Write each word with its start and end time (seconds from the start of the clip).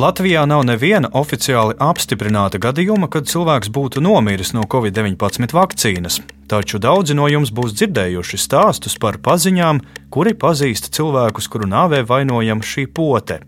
Latvijā 0.00 0.46
nav 0.48 0.62
neviena 0.64 1.10
oficiāli 1.18 1.74
apstiprināta 1.82 2.56
gadījuma, 2.62 3.08
kad 3.12 3.26
cilvēks 3.28 3.68
būtu 3.74 4.00
nomiris 4.00 4.54
no 4.56 4.62
covid-19 4.72 5.52
vakcīnas, 5.52 6.20
taču 6.48 6.78
daudzi 6.80 7.16
no 7.18 7.26
jums 7.28 7.50
būs 7.52 7.74
dzirdējuši 7.76 8.40
stāstus 8.40 8.96
par 9.02 9.18
paziņām, 9.26 9.82
kuri 10.14 10.32
pazīst 10.44 10.88
cilvēkus, 10.96 11.50
kuru 11.52 11.68
nāvē 11.68 12.00
vainojama 12.08 12.64
šī 12.64 12.86
pote. 12.96 13.42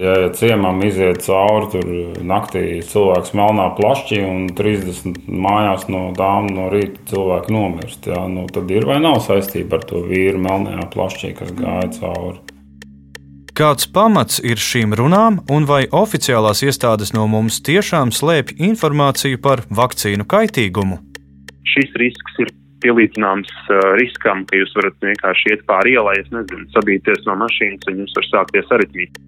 Ja, 0.00 0.16
ja 0.24 0.32
ciemam 0.34 0.82
iziet 0.88 1.22
cauri 1.28 1.70
tur 1.76 1.86
naktī 2.32 2.64
cilvēks 2.90 3.36
melnā 3.38 3.68
plašķī 3.78 4.20
un 4.26 4.50
30 4.58 5.30
mājās 5.30 5.86
no 5.92 6.08
dāmas 6.18 6.56
no 6.56 6.66
rīta 6.74 7.12
cilvēki 7.12 7.54
nomirst, 7.54 8.10
jā, 8.10 8.26
nu, 8.32 8.48
tad 8.50 8.74
ir 8.74 8.90
vai 8.90 8.98
nav 9.06 9.22
saistība 9.28 9.78
ar 9.78 9.86
to 9.92 10.02
vīru 10.10 10.42
melnajā 10.50 10.90
plašķī, 10.96 11.34
kas 11.38 11.54
gāja 11.62 11.94
cauri. 12.00 12.55
Kāds 13.56 13.86
pamats 13.88 14.36
ir 14.44 14.60
šīm 14.60 14.92
runām, 15.00 15.38
un 15.48 15.64
vai 15.64 15.86
oficiālās 15.88 16.60
iestādes 16.66 17.14
no 17.16 17.22
mums 17.24 17.62
tiešām 17.64 18.10
slēpj 18.12 18.58
informāciju 18.66 19.40
par 19.40 19.62
vakcīnu 19.78 20.26
kaitīgumu? 20.28 20.98
Šis 21.72 21.96
risks 22.02 22.36
ir 22.44 22.52
pielīdzināms 22.84 23.48
uh, 23.48 23.80
riskam, 23.96 24.44
ka 24.44 24.60
jūs 24.60 24.76
varat 24.76 25.00
vienkārši 25.08 25.54
iet 25.54 25.64
pāri 25.72 25.96
ielai, 25.96 26.18
es 26.20 26.28
nezinu, 26.36 26.68
sabīties 26.76 27.24
no 27.24 27.38
mašīnas 27.46 27.88
un 27.88 28.04
jums 28.04 28.14
var 28.20 28.28
sākties 28.28 28.76
aritmija. 28.76 29.24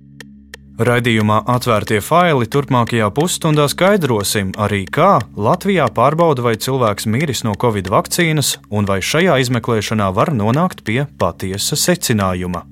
Raidījumā 0.79 1.41
atvērtie 1.57 2.05
faili 2.05 2.53
turpmākajā 2.53 3.09
pusstundā 3.17 3.65
skaidrosim 3.73 4.53
arī, 4.61 4.85
kā 4.85 5.23
Latvijā 5.41 5.89
pārbauda, 5.97 6.45
vai 6.45 6.59
cilvēks 6.61 7.09
miris 7.09 7.47
no 7.49 7.57
covid 7.57 7.89
vakcīnas, 7.97 8.59
un 8.69 8.85
vai 8.85 9.01
šajā 9.01 9.41
izmeklēšanā 9.41 10.13
var 10.13 10.37
nonākt 10.37 10.85
pie 10.85 11.07
patiesa 11.17 11.81
secinājuma. 11.81 12.69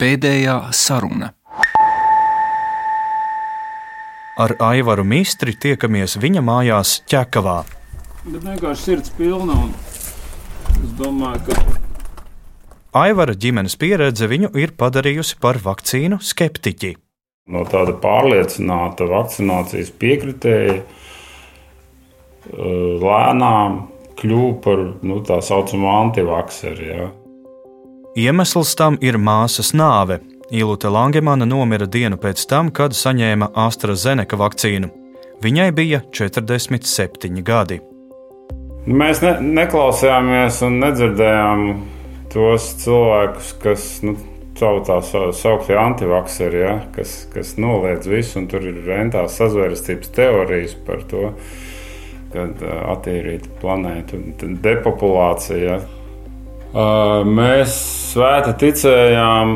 Pēdējā 0.00 0.54
saruna. 0.72 1.26
Ar 4.40 4.54
Aivaru 4.64 5.04
Mistri 5.04 5.52
tiekamies 5.52 6.14
viņa 6.22 6.40
mājās 6.40 6.94
Čekavā. 7.10 7.58
Bet 8.24 8.40
vienkārši 8.46 8.86
sirds 8.86 9.12
pilna 9.18 9.58
un 9.66 9.74
es 10.80 10.94
domāju, 10.96 11.50
ka 11.50 11.60
Aivara 12.96 13.36
ģimenes 13.36 13.76
pieredze 13.76 14.24
viņu 14.26 14.54
ir 14.56 14.72
padarījusi 14.80 15.36
par 15.44 15.60
vakcīnu 15.60 16.22
skeptiķi. 16.24 16.94
No 17.52 17.66
tāda 17.68 17.92
pārliecināta 18.00 19.04
vakcinācijas 19.10 19.92
piekritēja 20.00 20.80
lēnām 23.04 23.80
kļuva 24.16 24.52
par 24.64 24.86
nu, 25.04 25.20
tā 25.28 25.42
saucamo 25.44 25.92
antivakceri. 26.00 26.88
Ja. 26.88 27.10
Iemesls 28.18 28.72
tam 28.74 28.96
ir 29.06 29.14
māsas 29.22 29.68
nāve. 29.70 30.16
Ilūte 30.50 30.90
Langemana 30.90 31.46
nomira 31.46 31.86
dienu 31.86 32.16
pēc 32.18 32.42
tam, 32.50 32.72
kad 32.74 32.90
saņēma 32.90 33.52
AstraZeneca 33.54 34.34
vakcīnu. 34.34 34.88
Viņai 35.44 35.68
bija 35.76 36.00
47 36.10 37.38
gadi. 37.46 37.78
Mēs 38.90 39.22
ne, 39.22 39.36
neklausījāmies 39.60 40.58
un 40.66 40.80
nedzirdējām 40.82 41.62
tos 42.34 42.66
cilvēkus, 42.82 43.52
kas 43.62 43.86
nu, 44.02 44.16
savu 44.58 44.82
tā 44.90 44.98
sauktie 45.06 45.78
antivakseri, 45.78 46.64
ja, 46.64 46.74
kas, 46.96 47.14
kas 47.30 47.54
noliedz 47.62 48.10
visu, 48.10 48.40
un 48.42 48.50
tur 48.50 48.66
ir 48.66 48.82
rentās 48.90 49.38
sazvērstības 49.38 50.10
teorijas 50.18 50.74
par 50.82 51.06
to, 51.06 51.30
kad 52.34 52.58
attīrīt 52.66 53.46
planētu, 53.62 54.18
depopulācija. 54.66 55.62
Ja. 55.78 55.99
Mēs 56.70 57.72
svēti 58.12 58.52
ticējām 58.60 59.54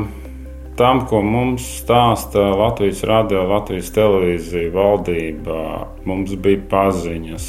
tam, 0.74 1.04
ko 1.06 1.20
mums 1.22 1.62
stāsta 1.78 2.42
Latvijas 2.58 3.04
radio, 3.06 3.44
Latvijas 3.46 3.92
televīzija, 3.94 4.72
valdība. 4.74 5.58
Mums 6.08 6.34
bija 6.34 6.58
paziņas, 6.72 7.46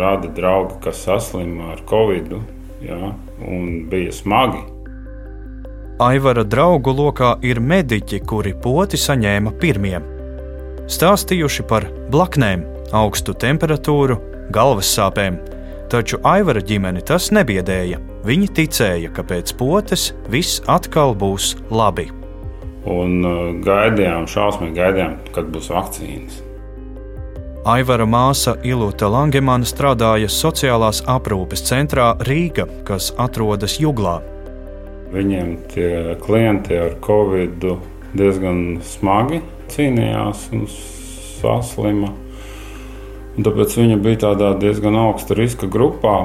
radi 0.00 0.32
draugi, 0.32 0.80
kas 0.86 1.04
saslima 1.04 1.74
ar 1.74 1.84
covid, 1.88 2.32
ja, 2.80 3.12
un 3.44 3.84
bija 3.92 4.12
smagi. 4.16 4.64
Aivara 6.02 6.42
draugu 6.42 6.96
lokā 6.96 7.36
ir 7.44 7.60
mediķi, 7.60 8.24
kuri 8.26 8.56
poti 8.56 8.96
saņēma 8.96 9.52
pirmie. 9.60 9.98
Stāstījuši 10.90 11.68
par 11.68 11.84
blaknēm, 12.10 12.64
augstu 12.96 13.36
temperatūru, 13.36 14.16
galvas 14.52 14.88
sāpēm, 14.96 15.36
taču 15.92 16.18
Aivara 16.24 16.62
ģimeni 16.64 17.04
tas 17.04 17.28
nebiedēja. 17.34 18.00
Viņi 18.26 18.48
ticēja, 18.56 19.10
ka 19.12 19.24
pēc 19.26 19.52
potes 19.58 20.10
viss 20.32 20.62
atkal 20.70 21.12
būs 21.18 21.52
labi. 21.70 22.08
Un 22.88 23.20
uh, 23.22 23.42
gaidījām, 23.62 24.26
šausmīgi 24.30 24.78
gaidījām, 24.80 25.18
kad 25.36 25.52
būs 25.52 25.68
vakcīnas. 25.70 26.40
Aivara 27.68 28.08
māsa 28.10 28.56
Ilūta 28.66 29.06
Langemana 29.06 29.68
strādāja 29.68 30.26
sociālās 30.26 31.04
aprūpes 31.06 31.62
centrā 31.68 32.08
Rīga, 32.26 32.66
kas 32.88 33.12
atrodas 33.22 33.76
Juglā. 33.78 34.16
Viņiem 35.12 35.52
tie 35.70 36.16
klienti 36.24 36.74
ar 36.80 36.96
covid 37.04 37.68
diezgan 38.18 38.80
smagi 38.82 39.38
cīnījās 39.70 40.48
un 40.56 40.66
saslima. 40.72 42.10
Un 43.32 43.46
tāpēc 43.46 43.76
viņa 43.78 43.96
bija 44.04 44.20
tādā 44.26 44.52
diezgan 44.60 44.96
augsta 45.00 45.36
riska 45.38 45.68
grupā. 45.72 46.16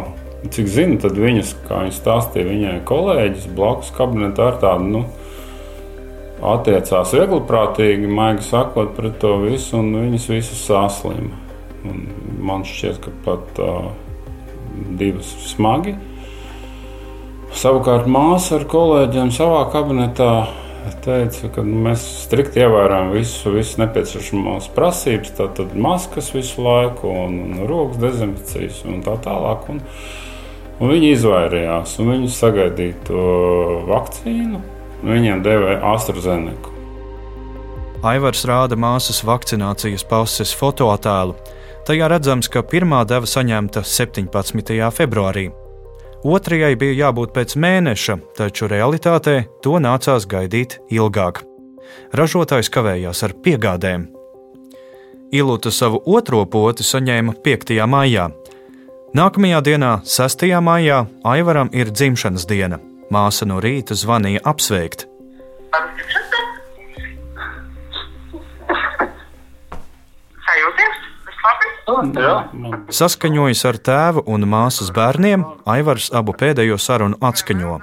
Cik 0.54 0.68
zinu, 0.70 0.98
tad 1.02 1.16
viņas, 1.18 1.54
kā 1.68 1.82
viņa 1.86 1.96
stāstīja, 1.96 2.48
viņai 2.48 2.74
kolēģis 2.88 3.48
blakus 3.58 3.90
kabinetā 3.96 4.52
ar 4.52 4.60
tādu, 4.62 4.90
nu, 4.94 5.04
attiecās 6.46 7.14
viegliprātīgi, 7.16 8.12
maigi 8.12 8.46
sakot 8.46 8.94
pret 8.98 9.18
to 9.24 9.34
visu, 9.46 9.80
un 9.80 9.96
viņas 9.96 10.28
visas 10.30 10.62
saslima. 10.68 11.34
Un 11.88 12.04
man 12.44 12.68
šķiet, 12.68 13.00
ka 13.02 13.14
pat 13.26 13.64
uh, 13.64 13.90
divas 15.00 15.32
smagi. 15.48 15.96
Savukārt 17.58 18.10
māsa 18.12 18.60
ar 18.60 18.68
kolēģiem 18.70 19.32
savā 19.34 19.64
kabinetā 19.74 20.32
teica, 21.04 21.50
ka 21.56 21.64
mēs 21.66 22.06
strikt 22.24 22.56
ievērojam 22.60 23.12
visu, 23.16 23.52
visu 23.56 23.82
nepieciešamās 23.82 24.70
prasības, 24.76 25.34
tātad 25.40 25.76
maskas 25.76 26.32
visu 26.36 26.64
laiku, 26.64 27.12
un, 27.26 27.42
un 27.48 27.68
rokas 27.70 28.00
dezinfekcijas 28.06 28.86
un 28.88 29.04
tā 29.06 29.18
tālāk. 29.26 29.68
Un, 29.74 29.84
Un 30.78 30.92
viņi 30.94 31.08
izvairījās, 31.16 31.96
un 31.98 32.12
viņi 32.12 32.28
sagaidīja 32.30 32.98
to 33.08 33.22
vakcīnu. 33.88 34.60
Viņiem 35.02 35.42
deva 35.46 35.78
AstraZeneca. 35.94 36.74
Aivars 38.06 38.44
rāda 38.46 38.78
māsas 38.78 39.24
vakcinācijas 39.26 40.06
pases 40.06 40.54
fotoattēlu. 40.58 41.34
Tajā 41.88 42.10
redzams, 42.14 42.50
ka 42.52 42.62
pirmā 42.62 43.02
deva 43.10 43.26
saņemta 43.26 43.82
17. 43.82 44.78
februārī. 44.94 45.48
Otrajai 46.26 46.74
bija 46.80 47.06
jābūt 47.06 47.34
pēc 47.36 47.56
mēneša, 47.62 48.18
taču 48.38 48.70
realitātē 48.72 49.44
to 49.62 49.78
nācās 49.84 50.26
gaidīt 50.30 50.80
ilgāk. 50.90 51.44
Ražotājs 52.18 52.72
kavējās 52.74 53.24
ar 53.28 53.36
piegādēm. 53.44 54.08
Ilūta 55.36 55.72
savu 55.72 56.02
otro 56.08 56.46
poti 56.46 56.86
saņēma 56.88 57.36
5. 57.44 57.78
maijā, 57.86 58.30
Nākamajā 59.16 59.62
dienā, 59.64 59.92
6. 60.04 60.44
maijā, 60.62 61.06
Aivaram 61.24 61.70
ir 61.72 61.90
dzimšanas 61.90 62.44
diena. 62.46 62.78
Māsa 63.10 63.48
no 63.48 63.62
rīta 63.64 63.96
zvanīja 63.96 64.44
apsveikt. 64.44 65.06
Saskaņojis 71.88 73.62
ar 73.70 73.78
tēvu 73.80 74.24
un 74.28 74.44
māsas 74.50 74.90
bērniem, 74.96 75.46
Aivars 75.70 76.10
abu 76.12 76.36
pēdējo 76.36 76.76
sarunu 76.82 77.16
atskaņo. 77.24 77.78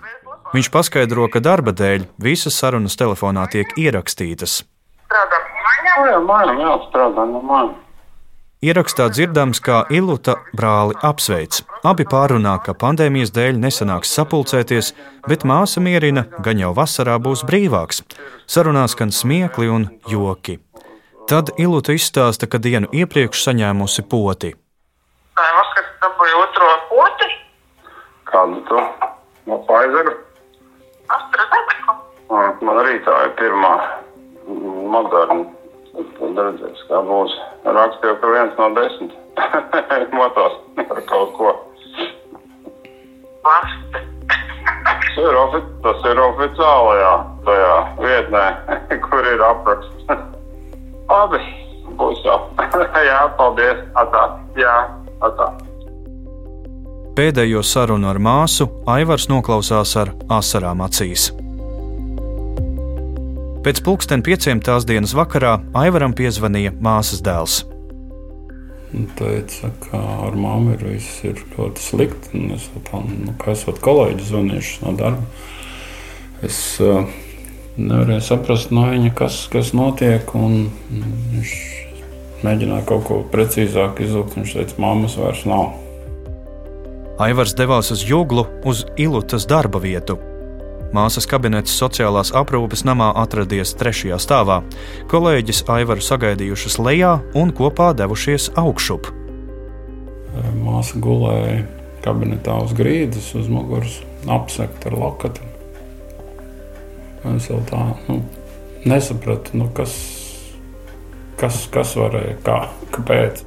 Viņš 0.55 0.69
paskaidro, 0.71 1.25
ka 1.33 1.41
darba 1.41 1.73
dēļ 1.73 2.05
visas 2.21 2.59
sarunas 2.61 2.99
telefonā 3.01 3.47
tiek 3.51 3.73
ierakstītas. 3.81 4.61
Strādā 5.09 5.41
no 5.41 5.65
mājām? 5.65 6.05
Jā, 6.11 6.19
mājām, 6.29 6.61
jā, 6.61 6.75
strādā 6.91 7.25
no 7.31 7.41
mājām. 7.49 7.73
Ierakstā 8.65 9.11
dzirdams, 9.13 9.59
kā 9.61 9.83
Iluta 9.93 10.39
brāli 10.57 10.97
apsveic. 11.05 11.59
Abi 11.85 12.07
pārunā, 12.09 12.55
ka 12.65 12.73
pandēmijas 12.73 13.35
dēļ 13.37 13.59
nesanāks 13.61 14.13
sapulcēties, 14.17 14.95
bet 15.29 15.45
māsa 15.45 15.85
mierina, 15.85 16.25
gan 16.45 16.61
jau 16.63 16.73
vasarā 16.77 17.19
būs 17.21 17.45
brīvāks. 17.45 18.01
Sarunās 18.49 18.97
skan 18.97 19.13
smiekli 19.13 19.69
un 19.69 19.91
joki. 20.09 20.64
Tad 21.25 21.55
Iluta 21.57 21.95
izstāsta, 21.97 22.45
ka 22.45 22.59
dienu 22.61 22.91
iepriekš 22.93 23.47
saņēmusi 23.47 24.03
poti. 24.13 24.51
Tā 25.33 25.45
ir 25.49 25.55
vasarā, 25.57 25.85
kad 25.87 26.03
dabūja 26.03 26.41
otro 26.43 26.67
poti. 26.91 27.29
Kādu 28.29 28.61
to? 28.69 28.83
No 29.49 29.57
Pfizera? 29.65 30.13
AstraZeneca. 31.17 31.95
Man 32.61 32.81
arī 32.83 32.99
tā 33.07 33.15
ir 33.25 33.33
pirmā 33.41 33.73
moderna. 34.93 35.47
Tad 35.95 36.43
redzēs, 36.43 36.85
kā 36.91 37.01
būs. 37.09 37.39
Rakstīju, 37.65 38.21
ka 38.21 38.35
viens 38.35 38.61
no 38.61 38.69
desmit 38.77 39.17
motos 40.19 40.61
ar 40.85 41.03
kaut 41.09 41.35
ko. 41.41 41.55
Vaste. 43.49 44.05
Tas 44.85 45.19
ir, 45.25 45.41
ofi 45.41 45.65
tas 45.89 46.07
ir 46.13 46.21
oficiāli, 46.21 47.01
jā. 47.01 47.17
tajā 47.49 47.75
vietnē, 48.05 48.47
kur 49.09 49.33
ir 49.33 49.49
apraksts. 49.49 50.34
Labi, 51.11 51.41
būs 51.99 52.25
jau. 52.25 52.41
Jā, 53.11 53.21
paldies. 53.39 53.85
Atā. 54.01 54.25
Jā, 54.59 54.75
atā. 55.25 55.53
Pēdējo 57.15 57.61
sarunu 57.63 58.09
ar 58.11 58.19
māsu 58.19 58.67
Aivars 58.91 59.29
noklausās 59.31 59.95
ar 60.01 60.11
asarām 60.35 60.83
acīs. 60.83 61.29
Pēc 63.65 63.81
pulksten 63.87 64.21
pieciem 64.21 64.59
tās 64.61 64.85
dienas 64.85 65.15
vakarā 65.17 65.55
Aivaram 65.79 66.13
piezvanīja 66.13 66.75
māsas 66.85 67.23
dēls. 67.25 67.63
Viņa 68.91 69.15
teica, 69.19 69.71
ka 69.87 70.01
ar 70.27 70.37
mammu 70.37 70.75
ir 70.75 70.83
viss 70.91 71.23
ir 71.25 71.39
ļoti 71.55 71.83
slikti. 71.83 72.43
Es 72.55 72.67
tam, 72.91 73.09
nu, 73.25 73.33
kā 73.41 73.55
esot 73.55 73.81
kolēģi 73.83 74.29
zvanījuši 74.29 74.83
no 74.83 74.93
darba. 74.99 75.25
Es 76.45 76.59
uh, 76.83 77.09
nevarēju 77.77 78.25
saprast 78.25 78.75
no 78.75 78.87
viņa, 78.91 79.15
kas, 79.19 79.45
kas 79.53 79.73
notiek. 79.77 80.29
Viņš 80.35 81.55
mēģināja 82.45 82.85
kaut 82.89 83.07
ko 83.09 83.23
precīzāk 83.33 84.03
izlūgt. 84.05 84.37
Viņš 84.39 84.55
teica, 84.59 84.79
mammas 84.85 85.17
vairs 85.21 85.45
nav. 85.49 85.73
Aivars 87.23 87.55
devās 87.55 87.93
uz 87.95 88.03
Juglu, 88.03 88.47
uz 88.67 88.83
Ilutas 88.99 89.47
darba 89.47 89.79
vietu. 89.79 90.19
Māsas 90.95 91.27
kabinets 91.27 91.75
sociālās 91.75 92.31
aprūpes 92.39 92.85
namā 92.87 93.09
atradies 93.19 93.73
trešajā 93.79 94.19
stāvā. 94.23 94.61
Kolēģis 95.11 95.65
Aivaru 95.75 96.03
sagaidījušas 96.03 96.79
lejā 96.79 97.17
un 97.39 97.51
kopā 97.55 97.91
devušies 97.99 98.53
augšup. 98.59 99.11
Māsa 100.63 100.99
gulēja 101.03 101.65
kabinetā 102.05 102.61
uz 102.63 102.75
grīdas, 102.79 103.33
uz 103.39 103.51
muguras, 103.51 103.99
apsekta 104.31 104.91
ar 104.91 104.99
lakatu. 105.01 105.54
Es 107.33 107.49
jau 107.49 107.63
tā 107.65 107.81
nu, 108.09 108.21
nesapratu, 108.85 109.57
nu, 109.57 109.71
kas, 109.73 109.97
kas, 111.41 111.65
kas 111.73 111.95
varēja, 111.97 112.37
kā, 112.45 112.59
kāpēc. 112.93 113.45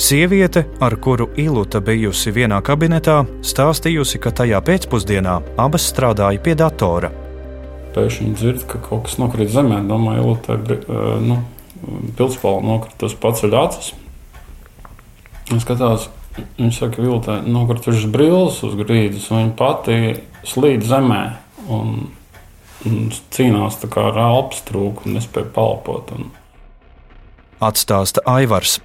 Sieviete, 0.00 0.62
ar 0.80 0.94
kuru 1.02 1.26
Iluta 1.36 1.80
bijusi 1.84 2.30
vienā 2.32 2.60
kabinetā, 2.64 3.18
stāstījusi, 3.44 4.20
ka 4.22 4.30
tajā 4.32 4.60
pēcpusdienā 4.64 5.34
abas 5.60 5.90
strādāja 5.90 6.40
pie 6.40 6.54
datora. 6.56 7.10
Pēkšņi 7.96 8.30
dzird, 8.38 8.62
ka 8.70 8.78
kaut 8.84 9.08
kas 9.08 9.18
nokrīt 9.20 9.50
zemē. 9.52 9.82
Domāju, 9.90 10.22
Iluta 10.22 10.56
ir 10.56 10.86
nu, 11.26 11.40
pilspāla 12.16 12.62
nokritus 12.64 13.18
paceļ 13.20 13.58
acis. 13.60 13.90
Es 15.50 15.66
skatās, 15.66 16.06
viņa 16.56 16.72
saka, 16.78 16.94
ka 16.96 17.04
Iluta 17.04 17.40
nokritušas 17.42 18.06
brilles 18.14 18.62
uz 18.64 18.78
grīdas, 18.78 19.26
un 19.32 19.42
viņa 19.42 19.54
pati 19.58 20.00
slīd 20.46 20.86
zemē. 20.86 21.22
Un 21.70 21.96
cīnās 22.84 23.78
ar 23.84 24.18
elpas 24.18 24.62
trūkumu, 24.68 25.16
nespēja 25.16 25.50
palpot. 25.54 26.12
Un... 26.16 26.30
Atstāsta 27.60 28.24
Aivars. 28.24 28.78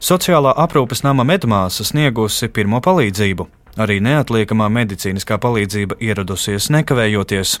Sociālā 0.00 0.54
aprūpes 0.56 1.02
nama 1.04 1.26
medmāsa 1.28 1.84
sniegusi 1.84 2.48
pirmo 2.48 2.80
palīdzību. 2.80 3.46
Arī 3.80 4.00
neatliekamā 4.02 4.70
medicīniskā 4.72 5.36
palīdzība 5.38 6.00
ieradusies 6.00 6.70
nekavējoties. 6.72 7.58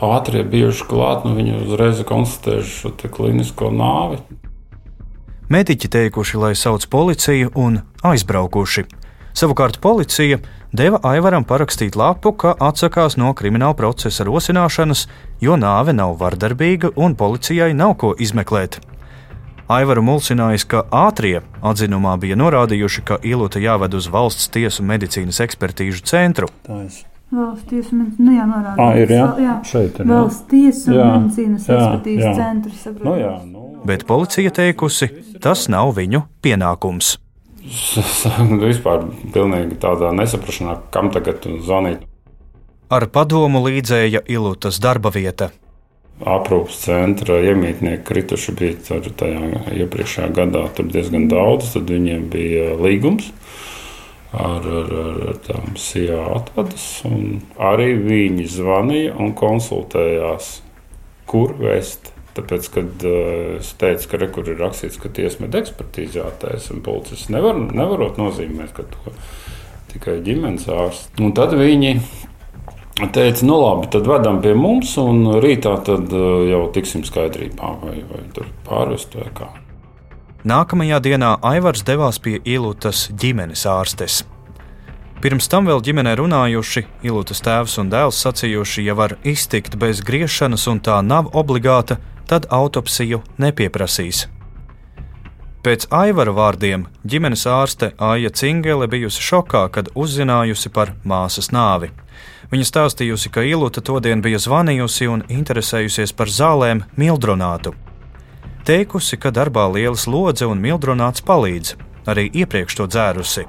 Ātrie 0.00 0.44
bijuši 0.46 0.86
klāt, 0.88 1.24
nu 1.26 1.34
viņi 1.36 1.56
uzreiz 1.64 2.04
konstatējuši 2.08 2.76
šo 2.76 2.92
klinisko 3.16 3.72
nāvi. 3.74 4.20
Mediķi 5.50 5.88
teikuši, 5.90 6.38
lai 6.38 6.52
sauc 6.54 6.84
policiju 6.92 7.50
un 7.58 7.80
aizbraukuši. 8.06 8.84
Savukārt 9.40 9.78
policija 9.80 10.36
deva 10.76 10.98
Aivaram 11.06 11.46
parakstīt 11.48 11.94
lapu, 11.96 12.34
ka 12.36 12.50
atsakās 12.60 13.14
no 13.16 13.30
krimināla 13.32 13.72
procesa 13.78 14.26
rosināšanas, 14.28 15.06
jo 15.40 15.54
nāve 15.56 15.94
nav 15.96 16.18
vardarbīga 16.20 16.90
un 17.00 17.14
policijai 17.16 17.70
nav 17.72 17.94
ko 18.02 18.10
izmeklēt. 18.20 18.76
Aivaru 19.72 20.02
mulsinājis, 20.04 20.66
ka 20.68 20.82
ātrie 20.92 21.38
atzinumā 21.64 22.18
bija 22.20 22.36
norādījuši, 22.36 23.04
ka 23.08 23.16
Ilūta 23.24 23.62
jāved 23.64 23.96
uz 23.96 24.10
valsts 24.12 24.50
tiesu 24.52 24.84
medicīnas 24.84 25.40
ekspertīžu 25.46 26.04
centru. 26.10 26.50
Valsts 26.68 27.64
tiesu 27.70 27.96
nu, 27.96 28.34
jā, 28.36 28.44
norāda, 28.44 28.76
ah, 28.76 29.00
ir, 29.00 29.16
jā? 29.16 29.24
Jā. 29.40 29.56
Šeit 29.72 30.02
ir. 30.02 30.10
Valsts 30.10 30.44
tiesu 30.52 30.98
medicīnas 30.98 31.64
jā, 31.64 31.80
ekspertīžu 31.80 32.28
jā. 32.28 32.36
centrs. 32.42 32.84
Nu, 33.00 33.16
jā, 33.16 33.32
nu. 33.48 33.66
Bet 33.88 34.04
policija 34.10 34.52
teikusi, 34.60 35.08
tas 35.40 35.64
nav 35.72 35.96
viņu 35.96 36.26
pienākums. 36.44 37.16
Vispār 38.66 39.08
pilnīgi 39.34 39.78
tādā 39.80 40.10
nesaprašanā, 40.16 40.76
kam 40.94 41.12
tagad 41.14 41.46
zvanīt. 41.64 42.06
Ar 42.90 43.06
padomu 43.06 43.62
līdzēja 43.68 44.24
Ilūtas 44.26 44.80
darba 44.82 45.12
vieta 45.14 45.52
aprūpas 46.20 46.82
centra 46.84 47.38
iemītnieki 47.40 48.04
krituši 48.04 48.54
bija 48.56 49.00
tajā 49.16 49.64
iepriekšējā 49.84 50.28
gadā 50.36 50.66
diezgan 50.80 51.28
daudz. 51.30 51.72
Tad 51.74 51.90
viņiem 51.90 52.26
bija 52.32 52.76
līgums 52.80 53.30
ar, 54.32 54.60
ar, 54.60 54.92
ar, 55.04 55.20
ar 55.32 55.40
tām 55.46 55.76
SIA 55.80 56.20
atvadas. 56.36 56.86
Arī 57.70 57.94
viņi 58.04 58.48
zvanīja 58.52 59.16
un 59.20 59.34
konsultējās, 59.38 60.58
kur 61.30 61.56
vēst. 61.60 62.12
Tāpēc, 62.36 62.66
kad 62.74 63.04
uh, 63.08 63.58
es 63.58 63.72
teicu, 63.80 64.06
ka 64.12 64.20
rekur 64.22 64.50
ir 64.52 64.60
rakstīts, 64.62 65.00
ka 65.02 65.10
tiesmeda 65.14 65.62
ekspertīze 65.62 66.20
jātaisa, 66.20 66.74
un 66.76 66.82
policists 66.86 67.30
nevar, 67.32 67.58
nevarot 67.58 68.20
nozīmēt, 68.20 68.74
ka 68.76 68.86
to 68.92 69.14
tikai 69.90 70.20
ģimenes 70.26 70.68
ārsts. 70.70 71.10
Un 71.18 71.34
tad 71.34 71.56
viņi 71.58 71.96
teica, 73.10 73.46
nu 73.48 73.56
labi, 73.58 73.88
tad 73.90 74.06
vedam 74.06 74.38
pie 74.44 74.54
mums, 74.54 74.94
un 75.02 75.24
rītā 75.42 75.74
tad 75.86 76.12
uh, 76.14 76.44
jau 76.46 76.62
tiksim 76.74 77.02
skaidrībā, 77.06 77.74
vai, 77.82 77.98
vai 78.12 78.22
tur 78.36 78.46
pārvest 78.68 79.18
vai 79.18 79.26
kā. 79.34 79.50
Nākamajā 80.46 81.02
dienā 81.04 81.34
Aivars 81.44 81.82
devās 81.84 82.16
pie 82.22 82.38
Ilūtas 82.48 83.10
ģimenes 83.12 83.66
ārstes. 83.68 84.22
Pirms 85.20 85.50
tam 85.52 85.66
vēl 85.68 85.82
ģimenē 85.84 86.14
runājuši, 86.16 86.86
Ilūtas 87.04 87.42
tēvs 87.44 87.74
un 87.82 87.90
dēls 87.92 88.22
sacījuši, 88.24 88.86
ja 88.86 88.94
var 88.96 89.18
iztikt 89.20 89.76
bez 89.76 90.00
griešanas 90.00 90.64
un 90.72 90.80
tā 90.80 90.96
nav 91.04 91.28
obligāta, 91.36 91.98
tad 92.30 92.46
autopsiju 92.54 93.24
nepieprasīs. 93.42 94.28
Pēc 95.60 95.90
Aivara 95.92 96.32
vārdiem 96.32 96.86
ģimenes 97.04 97.42
ārste 97.50 97.90
Aija 98.00 98.30
Cingele 98.32 98.86
bijusi 98.88 99.20
šokā, 99.20 99.66
kad 99.74 99.90
uzzinājusi 99.98 100.70
par 100.72 100.94
māsas 101.04 101.50
nāvi. 101.52 101.90
Viņa 102.50 102.68
stāstījusi, 102.70 103.32
ka 103.34 103.44
Ilūta 103.44 103.82
todien 103.84 104.22
bija 104.24 104.40
zvanījusi 104.40 105.10
un 105.10 105.26
interesējusies 105.28 106.14
par 106.16 106.32
zālēm 106.32 106.86
Mildronātu. 106.96 107.74
Teikusi, 108.64 109.18
ka 109.20 109.34
darbā 109.34 109.66
lielas 109.74 110.06
lodze 110.08 110.48
un 110.48 110.62
Mildronāts 110.64 111.26
palīdz, 111.26 111.76
arī 112.08 112.30
iepriekš 112.32 112.80
to 112.80 112.88
dzērusi. 112.88 113.46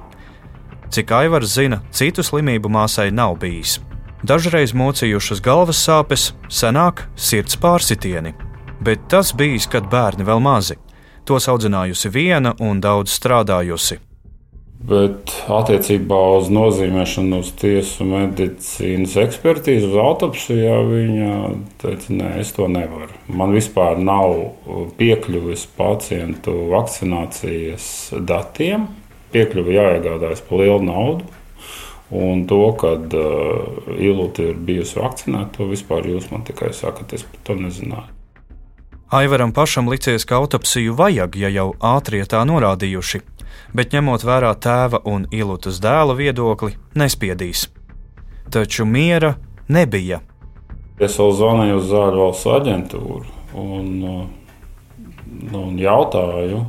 Cik 0.91 1.15
Aivars 1.15 1.55
zina, 1.55 1.79
citu 1.95 2.25
slimību 2.27 2.67
māsai 2.67 3.07
nav 3.15 3.37
bijis. 3.39 3.79
Dažreiz 4.27 4.75
mocījušas 4.75 5.39
galvas 5.41 5.79
sāpes, 5.79 6.31
senāk 6.51 7.07
sirds 7.15 7.55
pārsitieni, 7.57 8.35
bet 8.81 9.09
tas 9.09 9.33
bijis, 9.37 9.69
kad 9.71 9.89
bērni 9.91 10.25
vēl 10.27 10.41
mazi. 10.43 10.77
Tos 11.25 11.47
audzinājusi 11.51 12.09
viena 12.09 12.55
un 12.59 12.81
daudz 12.81 13.13
strādājusi. 13.13 13.99
Bet 14.81 15.29
attiecībā 15.45 16.17
uz 16.39 16.47
nozīmēšanu, 16.49 17.43
uz 17.43 17.51
tiesu 17.59 18.05
medicīnas 18.09 19.13
ekspertīzi, 19.21 19.85
uz 19.91 19.97
autopsiju, 20.01 20.77
viņa 20.89 21.35
teica, 21.83 22.15
nē, 22.17 22.31
es 22.41 22.49
to 22.55 22.65
nevaru. 22.71 23.13
Man 23.29 23.53
vispār 23.53 24.01
nav 24.01 24.33
piekļuvis 24.97 25.67
pacientu 25.77 26.55
vakcinācijas 26.71 27.85
datiem. 28.25 28.87
Piekļuvi 29.31 29.77
jāiegādājas 29.77 30.41
par 30.47 30.63
lielu 30.63 30.81
naudu. 30.89 31.29
Un 32.11 32.41
to, 32.49 32.63
kad 32.81 33.13
uh, 33.15 33.85
Ilūta 34.01 34.49
ir 34.49 34.57
bijusi 34.65 34.97
vakcinēta, 34.97 35.53
to 35.59 35.69
vispār 35.69 36.09
jūs 36.09 36.27
man 36.33 36.41
tikai 36.47 36.73
sakat, 36.75 37.13
es 37.15 37.23
par 37.23 37.45
to 37.47 37.55
nezināju. 37.61 38.20
Aivaram 39.11 39.51
pašam 39.51 39.89
licies, 39.91 40.23
ka 40.25 40.39
autopsiju 40.39 40.95
vajag, 40.95 41.35
ja 41.35 41.49
jau 41.51 41.73
ātrie 41.83 42.23
tā 42.23 42.45
norādījuši 42.47 43.19
bet 43.75 43.93
ņemot 43.95 44.25
vērā 44.27 44.51
tēva 44.61 45.01
un 45.07 45.27
Ilūtas 45.31 45.79
dēla 45.83 46.15
viedokli, 46.17 46.75
nespiedīs. 46.97 47.67
Taču 48.51 48.85
miera 48.85 49.35
nebija. 49.71 50.21
Es 51.01 51.17
vēl 51.17 51.31
zvanīju 51.37 51.79
uz 51.79 51.87
Zāļu 51.89 52.21
valsts 52.21 52.49
aģentūru 52.51 53.37
un, 53.57 53.87
nu, 54.01 55.61
un 55.63 55.79
jautāju, 55.79 56.65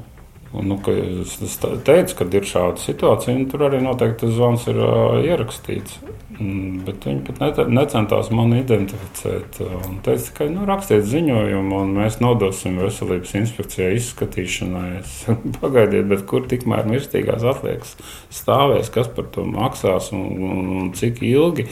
Nu, 0.53 0.77
es 0.85 1.55
teicu, 1.61 2.17
ka 2.19 2.27
ir 2.29 2.45
šāda 2.45 2.81
situācija, 2.83 3.35
un 3.39 3.47
tur 3.49 3.65
arī 3.71 3.79
noteikti 3.81 4.27
tas 4.27 4.35
zvans 4.37 4.67
ir 4.69 4.81
uh, 4.85 5.15
ierakstīts. 5.25 5.95
Mm, 6.33 6.83
bet 6.85 7.05
viņi 7.09 7.23
pat 7.25 7.61
necentās 7.73 8.29
mani 8.35 8.59
identificēt. 8.61 9.61
Viņi 9.63 10.01
teica, 10.05 10.35
ka 10.37 10.49
nu, 10.53 10.67
rakstiet 10.69 11.07
ziņojumu, 11.09 11.79
un 11.85 11.95
mēs 11.97 12.19
nodosim 12.21 12.77
veselības 12.83 13.33
inspekcijai 13.41 13.95
izskatīšanai. 13.97 14.91
Pagaidiet, 15.61 16.09
bet 16.11 16.27
kur 16.29 16.45
tikmēr 16.51 16.89
mirstīgās 16.91 17.47
atliekas 17.49 17.95
stāvēs, 18.33 18.93
kas 18.93 19.09
par 19.13 19.31
to 19.33 19.47
maksās 19.49 20.11
un, 20.17 20.27
un, 20.49 20.75
un 20.83 20.91
cik 20.99 21.23
ilgi. 21.29 21.69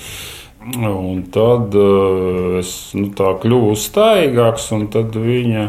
Un 0.61 1.21
tad 1.33 1.77
uh, 1.77 2.57
es 2.61 2.73
nu, 2.97 3.13
kļuvu 3.13 3.75
uzstājīgāks, 3.77 4.71
un 4.77 4.89
tad 4.93 5.21
viņa 5.21 5.69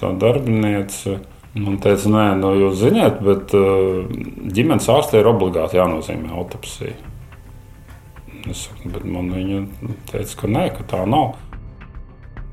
tā 0.00 0.10
darbiniece 0.20 1.20
man 1.54 1.78
teica, 1.82 2.10
nē, 2.10 2.26
nu, 2.40 2.52
jūs 2.64 2.78
zināt, 2.82 3.20
bet 3.24 3.54
ģimenes 4.54 4.90
ārstē 4.90 5.22
ir 5.22 5.30
obligāti 5.30 5.78
jānozīmē 5.78 6.32
autopsija. 6.34 6.96
Es 8.50 8.66
saku, 8.66 8.90
bet 8.92 9.06
man 9.08 9.30
viņa 9.32 9.62
teica, 10.10 10.36
ka 10.42 10.50
nē, 10.50 10.66
ka 10.76 10.86
tā 10.90 11.04
nav. 11.08 11.36